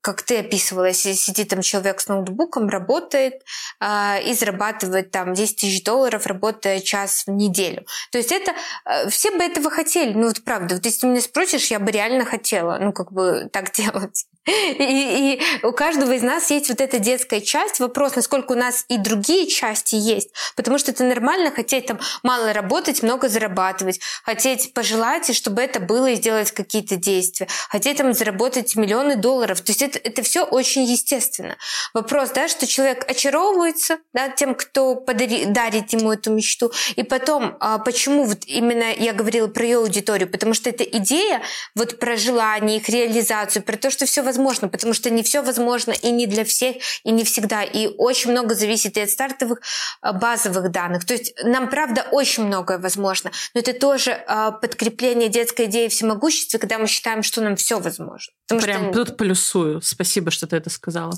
[0.00, 3.42] как ты описывала, сидит там человек с ноутбуком, работает
[3.80, 7.84] э, и зарабатывает там 10 тысяч долларов, работая час в неделю.
[8.12, 8.52] То есть это,
[8.84, 11.90] э, все бы этого хотели, ну вот правда, вот если ты меня спросишь, я бы
[11.90, 14.26] реально хотела, ну как бы так делать.
[14.78, 17.80] И, и у каждого из нас есть вот эта детская часть.
[17.80, 20.30] Вопрос, насколько у нас и другие части есть.
[20.56, 24.00] Потому что это нормально хотеть там мало работать, много зарабатывать.
[24.24, 27.46] Хотеть пожелать, и чтобы это было, и сделать какие-то действия.
[27.68, 29.60] Хотеть там заработать миллионы долларов.
[29.60, 31.56] То есть это, это все очень естественно.
[31.92, 36.72] Вопрос, да, что человек очаровывается да, тем, кто подари, дарит ему эту мечту.
[36.96, 40.30] И потом, а почему вот именно я говорила про ее аудиторию?
[40.30, 41.42] Потому что эта идея
[41.74, 45.42] вот про желание, их реализацию, про то, что все возможно возможно, потому что не все
[45.42, 47.62] возможно и не для всех, и не всегда.
[47.62, 49.60] И очень много зависит и от стартовых
[50.00, 51.04] а, базовых данных.
[51.04, 53.30] То есть нам, правда, очень многое возможно.
[53.54, 58.32] Но это тоже э, подкрепление детской идеи всемогущества, когда мы считаем, что нам все возможно.
[58.46, 59.04] Потому Прям что...
[59.04, 59.82] тут плюсую.
[59.82, 61.12] Спасибо, что ты это сказала.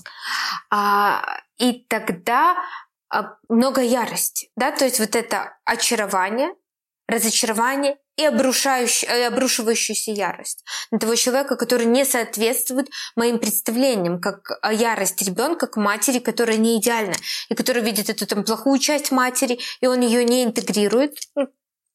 [0.71, 1.23] А,
[1.59, 2.57] и тогда
[3.11, 6.55] а, много ярости, да, то есть вот это очарование,
[7.09, 15.23] разочарование и, и обрушивающаяся ярость на того человека, который не соответствует моим представлениям, как ярость
[15.23, 17.15] ребенка к матери, которая не идеальна,
[17.49, 21.49] и которая видит эту там плохую часть матери, и он ее не интегрирует, ну,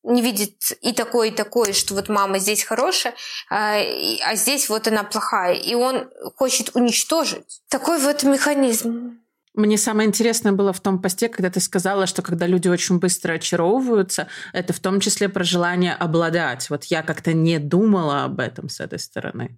[0.05, 3.15] не видит и такое, и такое, что вот мама здесь хорошая,
[3.49, 3.79] а,
[4.23, 5.55] а здесь вот она плохая.
[5.55, 7.61] И он хочет уничтожить.
[7.69, 9.19] Такой вот механизм.
[9.55, 13.33] Мне самое интересное было в том посте, когда ты сказала, что когда люди очень быстро
[13.33, 16.69] очаровываются, это в том числе про желание обладать.
[16.69, 19.57] Вот я как-то не думала об этом с этой стороны.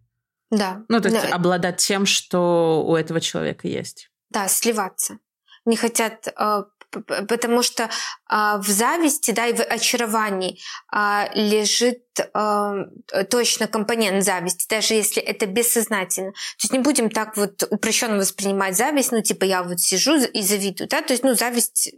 [0.52, 0.84] Да.
[0.88, 1.36] Ну, то есть да.
[1.36, 4.10] обладать тем, что у этого человека есть.
[4.30, 5.20] Да, сливаться.
[5.66, 7.89] Не хотят э, потому что
[8.27, 10.59] а, в зависти, да, и в очаровании
[10.91, 12.85] а, лежит а,
[13.29, 16.31] точно компонент зависти, даже если это бессознательно.
[16.31, 20.41] То есть не будем так вот упрощенно воспринимать зависть, ну типа я вот сижу и
[20.41, 21.93] завидую, да, то есть ну зависть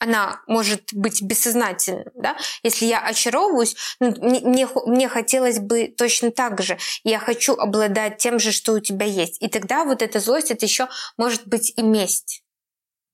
[0.00, 2.36] она может быть бессознательной, да?
[2.62, 6.78] Если я очаровываюсь, ну, мне, мне хотелось бы точно так же.
[7.02, 9.42] Я хочу обладать тем же, что у тебя есть.
[9.42, 10.86] И тогда вот эта злость, это еще
[11.16, 12.44] может быть и месть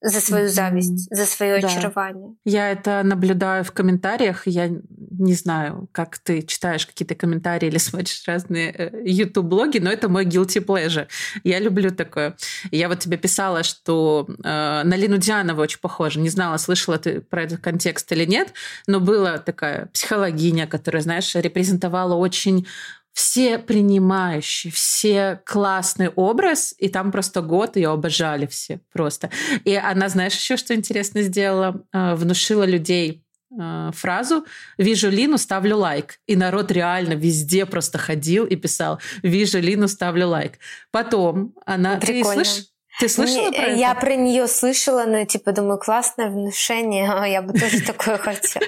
[0.05, 1.17] за свою зависть, mm-hmm.
[1.17, 1.69] за свое да.
[1.69, 2.35] очарование.
[2.45, 4.47] Я это наблюдаю в комментариях.
[4.47, 10.11] Я не знаю, как ты читаешь какие-то комментарии или смотришь разные YouTube-блоги, э, но это
[10.11, 11.07] мой guilty pleasure.
[11.43, 12.37] Я люблю такое.
[12.71, 16.21] Я вот тебе писала, что э, на Лину Дианову очень похоже.
[16.21, 18.53] Не знала, слышала ты про этот контекст или нет,
[18.87, 22.67] но была такая психологиня, которая, знаешь, репрезентовала очень
[23.15, 29.31] все принимающие, все классный образ, и там просто год ее обожали все просто.
[29.65, 31.81] И она, знаешь, еще что интересно сделала?
[31.93, 33.25] А, внушила людей
[33.59, 34.45] а, фразу
[34.79, 36.19] «Вижу Лину, ставлю лайк».
[36.27, 40.55] И народ реально везде просто ходил и писал «Вижу Лину, ставлю лайк».
[40.91, 41.99] Потом она...
[41.99, 42.43] Прикольно.
[42.43, 42.67] Ты слышишь?
[42.99, 43.77] Ты слышала про это?
[43.77, 48.67] Я про нее слышала, но типа думаю, классное внушение, я бы тоже такое хотела.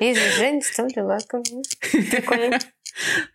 [0.00, 1.28] Вижу Жень, ставлю лайк.
[2.10, 2.58] Прикольно.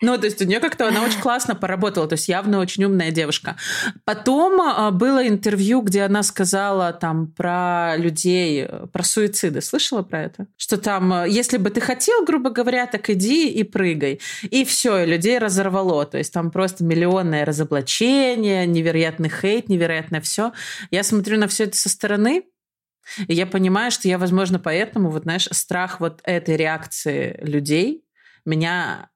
[0.01, 3.11] Ну, то есть у нее как-то она очень классно поработала, то есть явно очень умная
[3.11, 3.57] девушка.
[4.05, 9.61] Потом а, было интервью, где она сказала там про людей, про суициды.
[9.61, 10.47] Слышала про это?
[10.57, 14.19] Что там, а, если бы ты хотел, грубо говоря, так иди и прыгай.
[14.43, 16.05] И все, и людей разорвало.
[16.05, 20.53] То есть там просто миллионное разоблачение, невероятный хейт, невероятное все.
[20.91, 22.43] Я смотрю на все это со стороны,
[23.27, 28.03] и я понимаю, что я, возможно, поэтому, вот знаешь, страх вот этой реакции людей
[28.45, 29.09] меня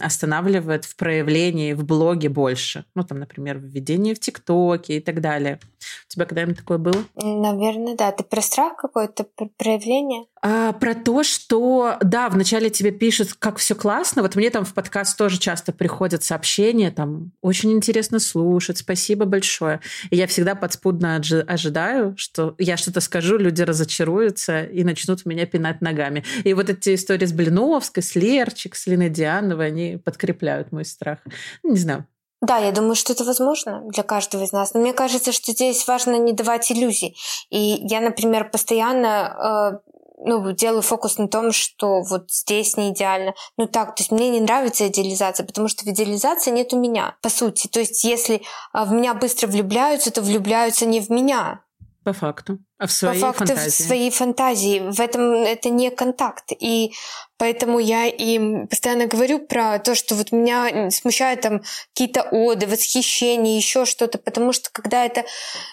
[0.00, 2.84] останавливает в проявлении в блоге больше.
[2.94, 5.60] Ну, там, например, в введении в ТикТоке и так далее.
[6.06, 7.04] У тебя когда-нибудь такое было?
[7.14, 8.12] Наверное, да.
[8.12, 10.24] Ты про страх какое-то, про проявление?
[10.42, 14.22] А, про то, что, да, вначале тебе пишут, как все классно.
[14.22, 19.80] Вот мне там в подкаст тоже часто приходят сообщения, там, очень интересно слушать, спасибо большое.
[20.10, 25.82] И я всегда подспудно ожидаю, что я что-то скажу, люди разочаруются и начнут меня пинать
[25.82, 26.24] ногами.
[26.44, 31.18] И вот эти истории с Блиновской, с Лерчик, с Линой Диановой, они подкрепляют мой страх.
[31.62, 32.06] Не знаю,
[32.42, 34.72] да, я думаю, что это возможно для каждого из нас.
[34.72, 37.14] Но мне кажется, что здесь важно не давать иллюзий.
[37.50, 39.89] И я, например, постоянно э,
[40.24, 43.34] ну, делаю фокус на том, что вот здесь не идеально.
[43.56, 47.16] Ну так, то есть мне не нравится идеализация, потому что в идеализации нет у меня,
[47.22, 47.68] по сути.
[47.68, 48.42] То есть если
[48.72, 51.62] а, в меня быстро влюбляются, то влюбляются не в меня.
[52.02, 52.58] По факту.
[52.78, 53.70] А в своей По факту фантазии.
[53.70, 54.90] в своей фантазии.
[54.90, 56.50] В этом это не контакт.
[56.58, 56.92] И
[57.36, 61.60] поэтому я им постоянно говорю про то, что вот меня смущают там
[61.92, 64.16] какие-то оды, восхищения, еще что-то.
[64.16, 65.24] Потому что когда это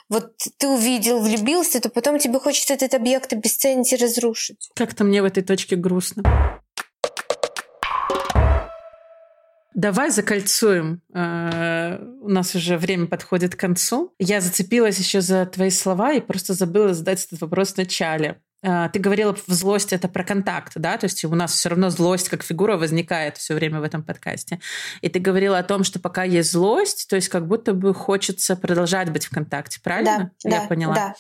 [0.10, 4.70] вот ты увидел, влюбился, то потом тебе хочется этот объект обесценить и разрушить.
[4.76, 6.24] Как-то мне в этой точке грустно.
[9.78, 11.04] Давай закольцуем.
[11.14, 14.12] Э, у нас уже время подходит к концу.
[14.18, 18.42] Я зацепилась еще за твои слова и просто забыла задать этот вопрос в начале.
[18.64, 21.92] Э, ты говорила, в злость это про контакт, да, то есть у нас все равно
[21.92, 24.60] злость как фигура возникает все время в этом подкасте.
[25.02, 28.56] И ты говорила о том, что пока есть злость, то есть как будто бы хочется
[28.56, 30.32] продолжать быть в контакте, правильно?
[30.44, 30.96] Да, Я да, поняла.
[30.96, 31.16] Да.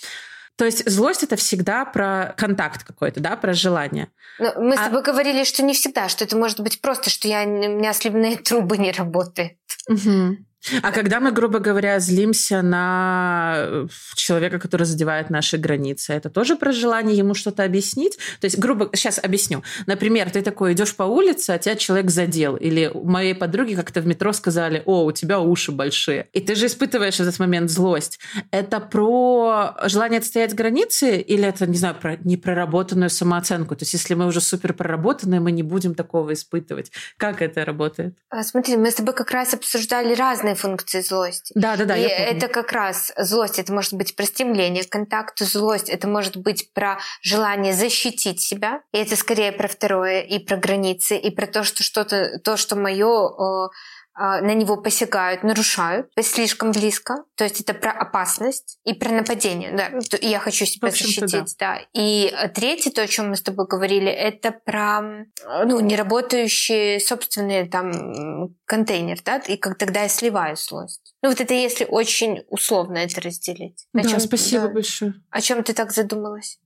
[0.57, 4.09] То есть злость это всегда про контакт какой-то, да, про желание.
[4.39, 7.27] Но мы А- с тобой говорили, что не всегда, что это может быть просто, что
[7.27, 9.57] я, у меня сливные трубы не работают.
[9.87, 10.45] Мгм.
[10.81, 16.55] А когда мы, грубо говоря, злимся на э, человека, который задевает наши границы, это тоже
[16.55, 18.17] про желание ему что-то объяснить?
[18.41, 18.89] То есть, грубо...
[18.93, 19.63] Сейчас объясню.
[19.85, 22.55] Например, ты такой идешь по улице, а тебя человек задел.
[22.55, 26.27] Или моей подруги как-то в метро сказали, о, у тебя уши большие.
[26.33, 28.19] И ты же испытываешь в этот момент злость.
[28.51, 33.75] Это про желание отстоять границы или это, не знаю, про непроработанную самооценку?
[33.75, 36.91] То есть, если мы уже супер проработанные, мы не будем такого испытывать.
[37.17, 38.17] Как это работает?
[38.29, 41.53] А, Смотри, мы с тобой как раз обсуждали разные функции злости.
[41.55, 42.37] Да-да-да, и я помню.
[42.37, 46.73] это как раз злость, это может быть про стремление к контакту, злость, это может быть
[46.73, 51.63] про желание защитить себя, и это скорее про второе, и про границы, и про то,
[51.63, 53.69] что что-то, то, что мое
[54.17, 57.23] на него посягают, нарушают слишком близко.
[57.35, 59.71] То есть это про опасность и про нападение.
[59.71, 60.17] Да.
[60.21, 61.55] Я хочу себя защитить.
[61.59, 61.79] Да.
[61.93, 66.99] И э, третье, то, о чем мы с тобой говорили, это про э, ну, неработающие
[66.99, 71.13] собственные там контейнер, да, и как тогда я сливаю злость.
[71.21, 73.87] Ну вот это если очень условно это разделить.
[73.93, 74.73] О Да, чём- спасибо да.
[74.73, 75.13] большое.
[75.29, 76.59] О чем ты так задумалась?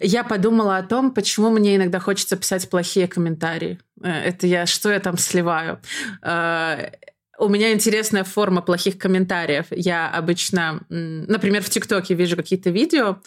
[0.00, 3.78] Я подумала о том, почему мне иногда хочется писать плохие комментарии.
[4.02, 5.80] Э, Это я, что я там сливаю.
[7.38, 9.66] У меня интересная форма плохих комментариев.
[9.70, 13.18] Я обычно, например, в ТикТоке вижу какие-то видео,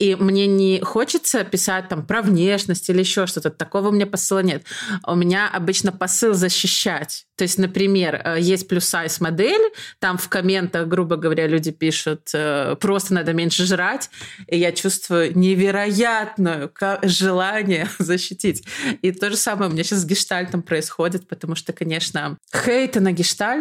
[0.00, 3.50] и мне не хочется писать там про внешность или еще что-то.
[3.50, 4.64] Такого у меня посыла нет.
[5.06, 7.26] У меня обычно посыл защищать.
[7.36, 12.76] То есть, например, э, есть плюс-сайз модель, там в комментах, грубо говоря, люди пишут, э,
[12.80, 14.10] просто надо меньше жрать,
[14.48, 16.70] и я чувствую невероятное
[17.02, 18.64] желание защитить.
[19.02, 23.12] И то же самое у меня сейчас с гештальтом происходит, потому что, конечно, хейта на
[23.12, 23.51] гештальт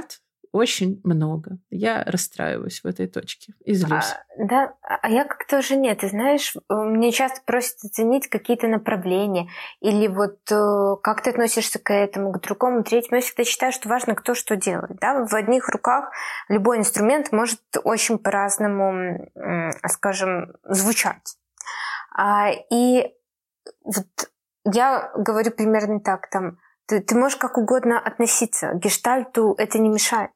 [0.51, 1.59] очень много.
[1.69, 4.13] Я расстраиваюсь в этой точке и злюсь.
[4.37, 5.99] А, да, а я как-то уже нет.
[5.99, 11.79] Ты знаешь, э, мне часто просят оценить какие-то направления или вот э, как ты относишься
[11.79, 13.15] к этому, к другому, третьему.
[13.17, 14.97] Я всегда считаю, что важно, кто что делает.
[14.99, 15.25] Да?
[15.25, 16.11] В одних руках
[16.49, 21.37] любой инструмент может очень по-разному, м, скажем, звучать.
[22.13, 23.13] А, и
[23.85, 24.07] вот
[24.65, 26.57] я говорю примерно так, там,
[26.91, 28.73] ты, ты можешь как угодно относиться.
[28.73, 30.31] Гештальту это не мешает.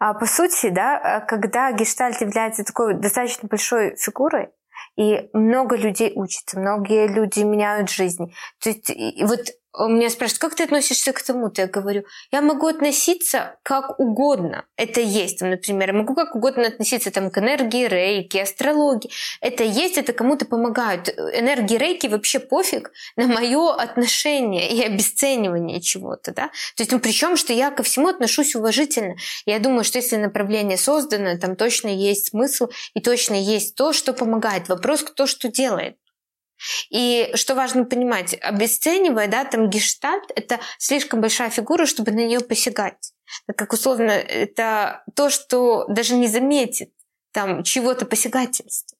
[0.00, 4.48] А по сути, да, э, когда гештальт является такой достаточно большой фигурой,
[4.96, 8.34] и много людей учатся, многие люди меняют жизни.
[8.60, 9.40] То есть и вот
[9.74, 11.62] у меня спрашивают, как ты относишься к тому-то?
[11.62, 14.66] Я говорю, я могу относиться как угодно.
[14.76, 19.10] Это есть, например, я могу как угодно относиться там, к энергии рейки, астрологии.
[19.40, 21.08] Это есть, это кому-то помогает.
[21.08, 26.32] Энергии рейки вообще пофиг на мое отношение и обесценивание чего-то.
[26.32, 26.48] Да?
[26.76, 29.16] То есть, ну, причем, что я ко всему отношусь уважительно.
[29.46, 34.12] Я думаю, что если направление создано, там точно есть смысл и точно есть то, что
[34.12, 34.68] помогает.
[34.68, 35.96] Вопрос, кто что делает.
[36.90, 42.40] И что важно понимать, обесценивая, да, там гештальт— это слишком большая фигура, чтобы на нее
[42.40, 43.12] посягать.
[43.46, 46.92] Так как условно это то, что даже не заметит
[47.32, 48.98] там чего-то посягательства.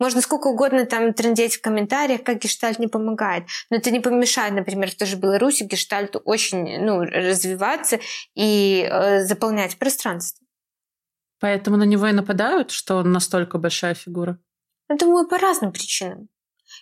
[0.00, 3.44] Можно сколько угодно там трендеть в комментариях, как гештальт не помогает.
[3.70, 8.00] Но это не помешает, например, в той же Беларуси гештальту очень ну, развиваться
[8.34, 10.44] и э, заполнять пространство.
[11.40, 14.38] Поэтому на него и нападают, что он настолько большая фигура.
[14.88, 16.28] Я думаю, по разным причинам.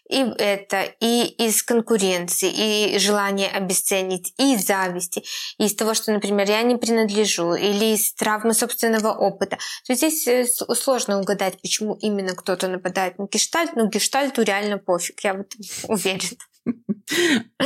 [0.09, 2.51] И это, и из конкуренции,
[2.95, 5.23] и желания обесценить, и из зависти,
[5.59, 9.57] и из того, что, например, я не принадлежу, или из травмы собственного опыта.
[9.87, 14.79] То есть здесь э, сложно угадать, почему именно кто-то нападает на гештальт, но гештальту реально
[14.79, 16.39] пофиг, я в этом уверена.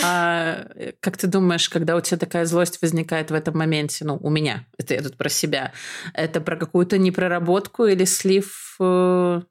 [0.03, 0.67] А
[1.01, 4.67] как ты думаешь, когда у тебя такая злость возникает в этом моменте, ну, у меня,
[4.79, 5.73] это я тут про себя,
[6.15, 9.43] это про какую-то непроработку или слив э,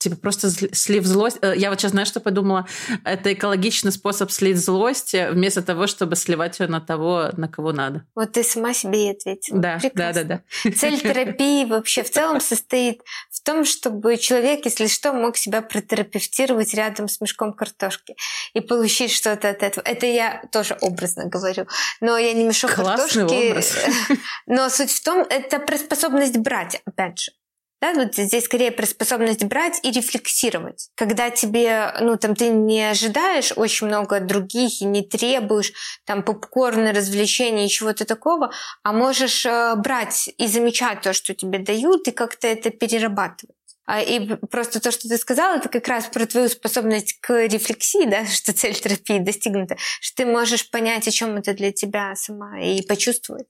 [0.00, 1.36] Типа просто слив злость.
[1.42, 2.66] Э, я вот сейчас, знаешь, что подумала?
[3.04, 7.72] Это экологичный способ слить злость э, вместо того, чтобы сливать ее на того, на кого
[7.72, 8.06] надо.
[8.14, 9.58] Вот ты сама себе и ответила.
[9.58, 10.24] Да, Прекрасно.
[10.24, 10.70] да, да, да.
[10.72, 16.72] Цель терапии вообще в целом состоит в том, чтобы человек, если что, мог себя протерапевтировать
[16.72, 18.16] рядом с мешком картошки
[18.54, 19.84] и получить что-то от этого.
[19.84, 21.66] Это я тоже образно говорю.
[22.00, 23.50] Но я не мешок Классный картошки.
[23.50, 23.76] Образ.
[24.46, 27.32] Но суть в том, это способность брать, опять же.
[27.80, 30.90] Да, вот здесь скорее про способность брать и рефлексировать.
[30.96, 35.72] Когда тебе, ну, там, ты не ожидаешь очень много других и не требуешь
[36.04, 38.52] там попкорна, развлечений и чего-то такого,
[38.82, 43.56] а можешь э, брать и замечать то, что тебе дают, и как-то это перерабатывать.
[43.86, 48.04] А, и просто то, что ты сказала, это как раз про твою способность к рефлексии,
[48.04, 52.60] да, что цель терапии достигнута, что ты можешь понять, о чем это для тебя сама,
[52.60, 53.48] и почувствовать.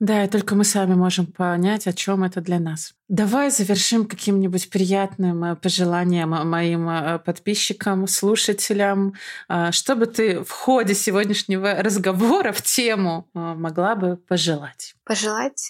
[0.00, 2.94] Да, и только мы сами можем понять, о чем это для нас.
[3.08, 9.14] Давай завершим каким-нибудь приятным э, пожеланием моим э, подписчикам, слушателям,
[9.48, 14.94] э, чтобы ты в ходе сегодняшнего разговора в тему могла бы пожелать.
[15.04, 15.68] Пожелать?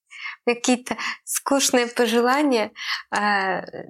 [0.46, 2.72] Какие-то скучные пожелания.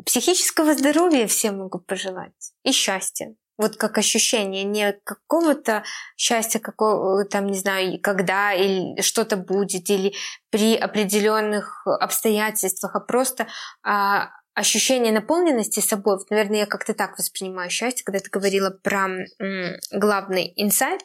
[0.05, 2.53] Психического здоровья все могу пожелать.
[2.65, 5.85] И счастья вот как ощущение, не какого-то
[6.17, 10.15] счастья, какого там, не знаю, когда или что-то будет, или
[10.51, 13.47] при определенных обстоятельствах, а просто
[13.83, 16.17] а, ощущение наполненности собой.
[16.17, 19.09] Вот, наверное, я как-то так воспринимаю счастье, когда ты говорила про
[19.39, 21.03] м, главный инсайт,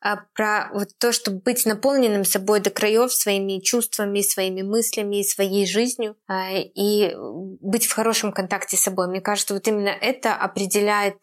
[0.00, 5.66] а, про вот то, чтобы быть наполненным собой до краев своими чувствами, своими мыслями, своей
[5.66, 9.08] жизнью а, и быть в хорошем контакте с собой.
[9.08, 11.16] Мне кажется, вот именно это определяет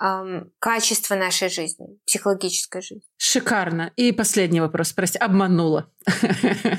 [0.00, 3.02] эм, качество нашей жизни, психологической жизни.
[3.18, 3.92] Шикарно.
[3.96, 5.90] И последний вопрос, прости, обманула.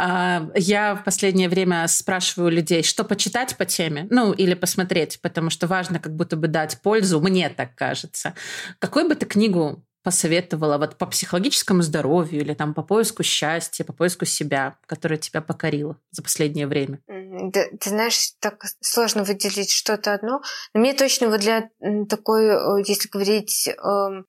[0.00, 5.50] А, я в последнее время спрашиваю людей, что почитать по теме, ну или посмотреть, потому
[5.50, 8.34] что важно как будто бы дать пользу, мне так кажется.
[8.78, 13.92] Какую бы ты книгу посоветовала вот по психологическому здоровью или там по поиску счастья, по
[13.92, 17.00] поиску себя, которая тебя покорила за последнее время?
[17.06, 20.40] Да, ты знаешь, так сложно выделить что-то одно.
[20.72, 21.68] Но мне точно вот для
[22.08, 23.74] такой, э, если говорить э,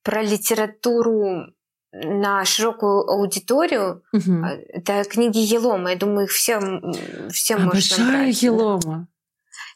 [0.03, 1.45] про литературу
[1.93, 4.43] на широкую аудиторию, угу.
[4.67, 5.91] это книги Елома.
[5.91, 6.91] Я думаю, их всем,
[7.29, 8.43] всем Обожаю можно брать.
[8.43, 9.07] Елома.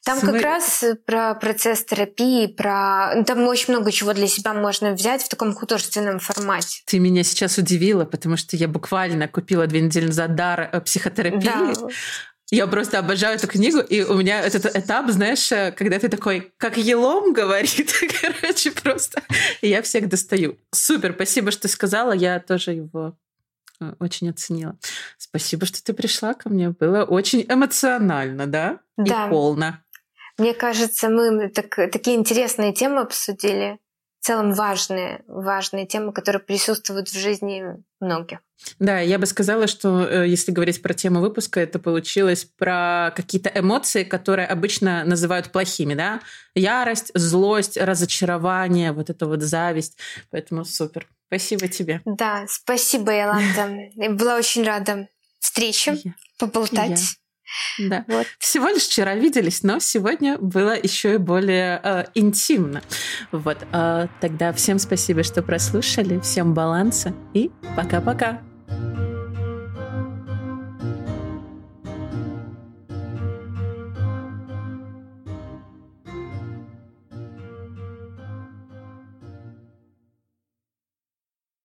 [0.05, 0.41] Там Смотри.
[0.41, 3.13] как раз про процесс терапии, про...
[3.15, 6.81] Ну, там очень много чего для себя можно взять в таком художественном формате.
[6.86, 11.45] Ты меня сейчас удивила, потому что я буквально купила две недели назад дар э, психотерапии.
[11.45, 11.73] Да.
[12.51, 16.53] Я просто обожаю эту книгу, и у меня этот этап, знаешь, э, когда ты такой,
[16.57, 19.23] как елом говорит, короче, просто.
[19.61, 20.57] И я всех достаю.
[20.71, 23.22] Супер, спасибо, что сказала, я тоже его э,
[23.99, 24.77] очень оценила.
[25.17, 26.69] Спасибо, что ты пришла ко мне.
[26.69, 28.79] Было очень эмоционально, да?
[28.97, 29.27] Да.
[29.27, 29.79] И полно.
[30.38, 33.79] Мне кажется, мы так, такие интересные темы обсудили.
[34.19, 38.39] В целом важные, важные темы, которые присутствуют в жизни многих.
[38.79, 43.51] Да, я бы сказала, что э, если говорить про тему выпуска, это получилось про какие-то
[43.53, 46.21] эмоции, которые обычно называют плохими, да?
[46.55, 49.97] Ярость, злость, разочарование, вот это вот зависть.
[50.31, 51.07] Поэтому супер.
[51.34, 52.01] Спасибо тебе.
[52.05, 53.89] Да, спасибо, Яланда.
[54.11, 55.07] Была очень рада
[55.39, 55.97] встрече,
[56.38, 57.17] поболтать.
[57.77, 58.03] Да.
[58.07, 58.25] Вот.
[58.39, 62.81] Всего лишь вчера виделись, но сегодня было еще и более э, интимно.
[63.31, 63.57] Вот.
[63.71, 66.19] Э, тогда всем спасибо, что прослушали.
[66.19, 68.41] Всем баланса и пока-пока.